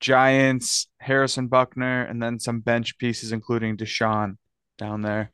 Giants, 0.00 0.88
Harrison 0.98 1.48
Butker, 1.48 2.08
and 2.10 2.22
then 2.22 2.38
some 2.38 2.60
bench 2.60 2.98
pieces, 2.98 3.32
including 3.32 3.76
Deshaun 3.76 4.36
down 4.78 5.02
there. 5.02 5.32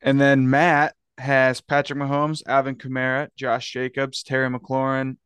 And 0.00 0.20
then 0.20 0.50
Matt 0.50 0.94
has 1.16 1.60
Patrick 1.60 1.98
Mahomes, 1.98 2.42
Alvin 2.46 2.76
Kamara, 2.76 3.28
Josh 3.36 3.72
Jacobs, 3.72 4.22
Terry 4.22 4.48
McLaurin, 4.48 5.16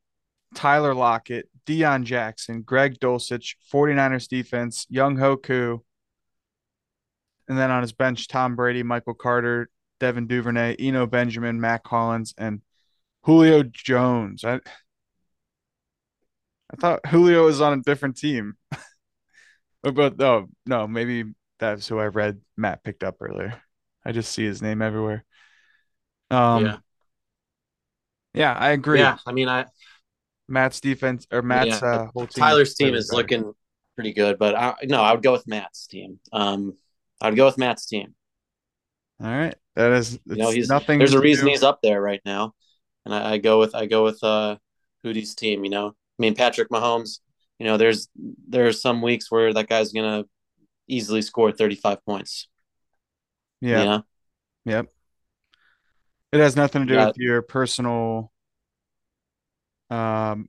Tyler 0.54 0.94
Lockett, 0.94 1.48
Deon 1.66 2.04
Jackson, 2.04 2.62
Greg 2.62 2.98
Dulcich, 2.98 3.56
49ers 3.72 4.28
defense, 4.28 4.86
Younghoe 4.92 5.42
Koo. 5.42 5.84
And 7.48 7.58
then 7.58 7.70
on 7.70 7.82
his 7.82 7.92
bench, 7.92 8.28
Tom 8.28 8.56
Brady, 8.56 8.82
Michael 8.82 9.14
Carter, 9.14 9.68
Devin 10.00 10.26
Duvernay, 10.26 10.76
Eno 10.78 11.06
Benjamin, 11.06 11.60
Matt 11.60 11.84
Collins, 11.84 12.34
and 12.38 12.62
Julio 13.22 13.62
Jones. 13.62 14.44
I 14.44 14.60
I 16.72 16.76
thought 16.78 17.06
Julio 17.06 17.44
was 17.44 17.60
on 17.60 17.78
a 17.78 17.82
different 17.82 18.16
team. 18.16 18.54
but 19.82 20.20
oh 20.20 20.48
no, 20.66 20.88
maybe 20.88 21.24
that's 21.58 21.86
who 21.86 21.98
I 21.98 22.06
read 22.06 22.40
Matt 22.56 22.82
picked 22.82 23.04
up 23.04 23.16
earlier. 23.20 23.60
I 24.04 24.12
just 24.12 24.32
see 24.32 24.44
his 24.44 24.62
name 24.62 24.82
everywhere. 24.82 25.24
Um 26.30 26.64
yeah. 26.64 26.76
Yeah, 28.34 28.52
I 28.54 28.70
agree. 28.70 28.98
Yeah, 28.98 29.18
I 29.26 29.32
mean, 29.32 29.48
I 29.48 29.66
Matt's 30.52 30.80
defense 30.80 31.26
or 31.32 31.42
Matt's 31.42 31.80
yeah, 31.82 31.88
uh, 31.88 32.06
whole 32.14 32.26
team. 32.26 32.42
Tyler's 32.42 32.74
team 32.74 32.94
is 32.94 33.08
better. 33.10 33.22
looking 33.22 33.52
pretty 33.96 34.12
good, 34.12 34.38
but 34.38 34.54
I, 34.54 34.74
no, 34.84 35.00
I 35.02 35.12
would 35.12 35.22
go 35.22 35.32
with 35.32 35.48
Matt's 35.48 35.86
team. 35.86 36.20
Um, 36.32 36.76
I'd 37.20 37.34
go 37.36 37.46
with 37.46 37.58
Matt's 37.58 37.86
team. 37.86 38.14
All 39.20 39.28
right, 39.30 39.54
that 39.76 39.92
is 39.92 40.18
You 40.26 40.36
know, 40.36 40.50
he's 40.50 40.68
nothing. 40.68 40.98
There's 40.98 41.14
a 41.14 41.20
reason 41.20 41.46
do- 41.46 41.50
he's 41.52 41.62
up 41.62 41.80
there 41.82 42.00
right 42.00 42.20
now, 42.24 42.54
and 43.04 43.14
I, 43.14 43.32
I 43.32 43.38
go 43.38 43.58
with 43.58 43.74
I 43.74 43.86
go 43.86 44.04
with 44.04 44.22
uh 44.22 44.56
Hootie's 45.04 45.34
team. 45.34 45.64
You 45.64 45.70
know, 45.70 45.88
I 45.88 45.92
mean 46.18 46.34
Patrick 46.34 46.68
Mahomes. 46.68 47.20
You 47.58 47.66
know, 47.66 47.76
there's 47.76 48.08
there's 48.48 48.82
some 48.82 49.00
weeks 49.02 49.30
where 49.30 49.52
that 49.54 49.68
guy's 49.68 49.92
gonna 49.92 50.24
easily 50.88 51.22
score 51.22 51.52
35 51.52 52.04
points. 52.04 52.48
Yeah, 53.60 53.78
You 53.78 53.84
know? 53.84 54.02
yep. 54.64 54.86
It 56.32 56.40
has 56.40 56.56
nothing 56.56 56.82
to 56.82 56.88
do 56.88 56.94
Yeah. 56.94 57.06
with 57.06 57.18
your 57.18 57.42
personal 57.42 58.31
um 59.92 60.48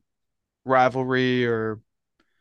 rivalry 0.66 1.46
or 1.46 1.80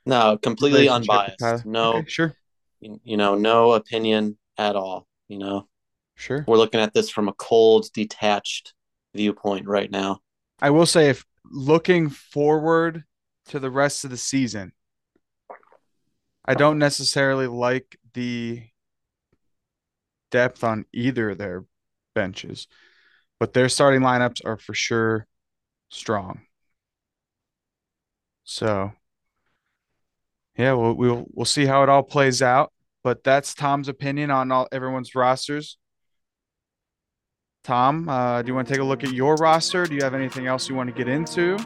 No, 0.07 0.39
completely 0.39 0.89
unbiased. 0.89 1.67
No, 1.67 1.97
Okay, 1.97 2.09
sure, 2.09 2.37
you 2.81 3.17
know, 3.17 3.35
no 3.35 3.73
opinion 3.73 4.39
at 4.57 4.77
all. 4.77 5.07
You 5.29 5.39
know, 5.39 5.69
sure. 6.17 6.45
we're 6.47 6.59
looking 6.59 6.81
at 6.81 6.95
this 6.95 7.11
from 7.11 7.29
a 7.29 7.33
cold, 7.33 7.87
detached 7.93 8.75
viewpoint 9.15 9.67
right 9.67 9.91
now. 9.91 10.21
I 10.61 10.71
will 10.71 10.87
say, 10.87 11.09
if 11.09 11.25
looking 11.51 12.09
forward 12.09 13.05
to 13.47 13.59
the 13.59 13.71
rest 13.71 14.05
of 14.05 14.11
the 14.11 14.17
season, 14.17 14.73
I 16.45 16.55
don't 16.55 16.79
necessarily 16.79 17.47
like 17.47 17.99
the 18.15 18.63
depth 20.31 20.65
on 20.65 20.87
either 20.93 21.31
of 21.31 21.39
their 21.39 21.65
benches, 22.15 22.69
but 23.41 23.53
their 23.53 23.69
starting 23.69 24.01
lineups 24.01 24.45
are 24.45 24.57
for 24.57 24.75
sure 24.75 25.27
strong. 25.91 26.43
So, 28.53 28.93
yeah, 30.59 30.75
we'll 30.75 30.93
we'll 30.93 31.25
we'll 31.33 31.47
see 31.47 31.65
how 31.65 31.83
it 31.83 31.89
all 31.89 32.03
plays 32.03 32.43
out. 32.43 32.71
But 33.03 33.25
that's 33.25 33.55
Tom's 33.55 33.89
opinion 33.89 34.31
on 34.31 34.53
all 34.53 34.69
everyone's 34.71 35.15
rosters. 35.15 35.79
Tom, 37.65 38.11
uh, 38.11 38.43
do 38.43 38.49
you 38.49 38.55
want 38.55 38.69
to 38.69 38.75
take 38.75 38.83
a 38.83 38.85
look 38.85 39.05
at 39.05 39.15
your 39.15 39.37
roster? 39.37 39.87
Do 39.87 39.95
you 39.95 40.03
have 40.03 40.13
anything 40.13 40.47
else 40.47 40.69
you 40.69 40.75
want 40.75 40.91
to 40.91 40.95
get 40.95 41.09
into? 41.09 41.57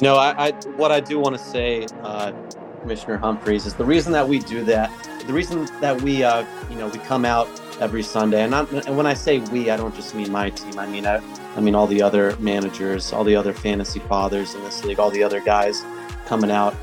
No, 0.00 0.16
I, 0.16 0.48
I 0.48 0.52
what 0.76 0.90
I 0.90 1.00
do 1.00 1.18
want 1.18 1.36
to 1.36 1.44
say, 1.44 1.86
uh, 2.02 2.32
Commissioner 2.80 3.18
Humphreys, 3.18 3.66
is 3.66 3.74
the 3.74 3.84
reason 3.84 4.10
that 4.12 4.26
we 4.26 4.38
do 4.38 4.64
that. 4.64 4.90
The 5.26 5.34
reason 5.34 5.66
that 5.82 6.00
we, 6.00 6.24
uh, 6.24 6.46
you 6.70 6.76
know, 6.76 6.88
we 6.88 6.98
come 7.00 7.26
out 7.26 7.46
every 7.80 8.02
Sunday, 8.02 8.42
and, 8.42 8.50
not, 8.50 8.70
and 8.72 8.96
when 8.96 9.06
I 9.06 9.14
say 9.14 9.38
we, 9.38 9.70
I 9.70 9.76
don't 9.76 9.94
just 9.94 10.14
mean 10.14 10.32
my 10.32 10.50
team. 10.50 10.78
I 10.78 10.86
mean, 10.86 11.06
I, 11.06 11.20
I 11.56 11.60
mean 11.60 11.74
all 11.74 11.86
the 11.86 12.02
other 12.02 12.36
managers, 12.38 13.12
all 13.12 13.24
the 13.24 13.36
other 13.36 13.52
fantasy 13.52 14.00
fathers 14.00 14.54
in 14.54 14.62
this 14.64 14.84
league, 14.84 14.98
all 14.98 15.10
the 15.10 15.22
other 15.22 15.40
guys 15.40 15.84
coming 16.26 16.50
out 16.50 16.74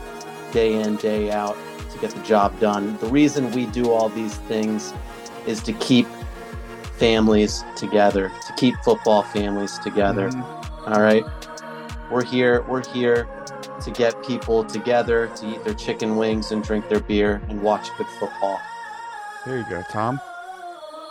day 0.52 0.74
in, 0.74 0.96
day 0.98 1.32
out 1.32 1.58
to 1.92 1.98
get 2.00 2.12
the 2.12 2.22
job 2.24 2.58
done. 2.60 2.98
The 2.98 3.08
reason 3.08 3.52
we 3.52 3.66
do 3.68 3.92
all 3.92 4.10
these 4.10 4.36
things 4.36 4.94
is 5.46 5.62
to 5.64 5.74
keep 5.74 6.08
families 6.98 7.64
together, 7.76 8.32
to 8.48 8.54
keep 8.54 8.76
football 8.84 9.24
families 9.24 9.78
together. 9.80 10.30
Mhm. 10.30 10.88
All 10.88 11.02
right. 11.02 11.26
We're 12.12 12.24
here. 12.24 12.62
We're 12.68 12.86
here 12.94 13.28
to 13.82 13.92
get 13.92 14.22
people 14.24 14.64
together 14.64 15.28
to 15.36 15.48
eat 15.48 15.64
their 15.64 15.74
chicken 15.74 16.16
wings 16.16 16.52
and 16.52 16.64
drink 16.64 16.88
their 16.88 17.02
beer 17.02 17.42
and 17.50 17.62
watch 17.62 17.90
good 17.98 18.08
football. 18.20 18.60
There 19.46 19.58
you 19.58 19.66
go, 19.70 19.84
Tom. 19.92 20.20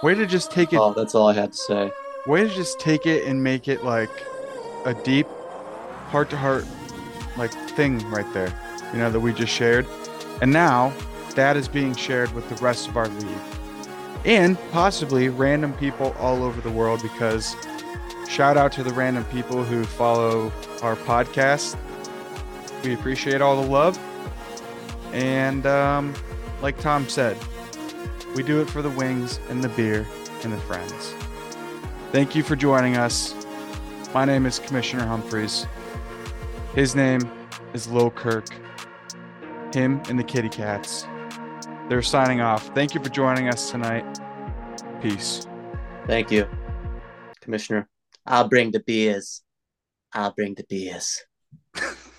Way 0.04 0.14
to 0.16 0.26
just 0.26 0.50
take 0.50 0.74
it. 0.74 0.78
Oh, 0.78 0.92
that's 0.92 1.14
all 1.14 1.28
I 1.28 1.32
had 1.32 1.52
to 1.52 1.56
say. 1.56 1.90
Way 2.26 2.42
to 2.42 2.54
just 2.54 2.78
take 2.78 3.06
it 3.06 3.24
and 3.24 3.42
make 3.42 3.68
it 3.68 3.84
like 3.84 4.10
a 4.84 4.92
deep, 4.92 5.26
heart 6.08 6.28
to 6.28 6.36
heart, 6.36 6.66
like 7.38 7.50
thing 7.70 8.06
right 8.10 8.30
there. 8.34 8.52
You 8.92 8.98
know 8.98 9.10
that 9.10 9.20
we 9.20 9.32
just 9.32 9.50
shared, 9.50 9.86
and 10.42 10.52
now 10.52 10.92
that 11.36 11.56
is 11.56 11.68
being 11.68 11.94
shared 11.94 12.30
with 12.34 12.46
the 12.50 12.54
rest 12.56 12.86
of 12.86 12.98
our 12.98 13.08
league, 13.08 13.38
and 14.26 14.58
possibly 14.72 15.30
random 15.30 15.72
people 15.72 16.14
all 16.18 16.42
over 16.42 16.60
the 16.60 16.70
world. 16.70 17.00
Because 17.00 17.56
shout 18.28 18.58
out 18.58 18.72
to 18.72 18.82
the 18.82 18.92
random 18.92 19.24
people 19.32 19.64
who 19.64 19.84
follow 19.84 20.52
our 20.82 20.96
podcast. 20.96 21.78
We 22.84 22.92
appreciate 22.92 23.40
all 23.40 23.62
the 23.62 23.70
love, 23.70 23.98
and 25.14 25.64
um, 25.64 26.12
like 26.60 26.78
Tom 26.78 27.08
said, 27.08 27.38
we 28.34 28.42
do 28.42 28.60
it 28.60 28.68
for 28.68 28.82
the 28.82 28.90
wings 28.90 29.38
and 29.48 29.62
the 29.62 29.68
beer 29.70 30.06
and 30.42 30.52
the 30.52 30.58
friends. 30.58 31.14
Thank 32.12 32.34
you 32.34 32.42
for 32.42 32.56
joining 32.56 32.96
us. 32.96 33.34
My 34.12 34.24
name 34.24 34.46
is 34.46 34.58
Commissioner 34.58 35.06
Humphreys. 35.06 35.66
His 36.74 36.94
name 36.94 37.20
is 37.72 37.88
Lil 37.90 38.10
Kirk. 38.10 38.48
Him 39.72 40.02
and 40.08 40.18
the 40.18 40.24
kitty 40.24 40.48
cats. 40.48 41.06
They're 41.88 42.02
signing 42.02 42.40
off. 42.40 42.66
Thank 42.74 42.94
you 42.94 43.02
for 43.02 43.10
joining 43.10 43.48
us 43.48 43.70
tonight. 43.70 44.04
Peace. 45.00 45.46
Thank 46.06 46.30
you, 46.30 46.48
Commissioner. 47.40 47.88
I'll 48.26 48.48
bring 48.48 48.70
the 48.70 48.80
beers. 48.80 49.42
I'll 50.12 50.32
bring 50.32 50.54
the 50.54 50.64
beers. 50.68 51.22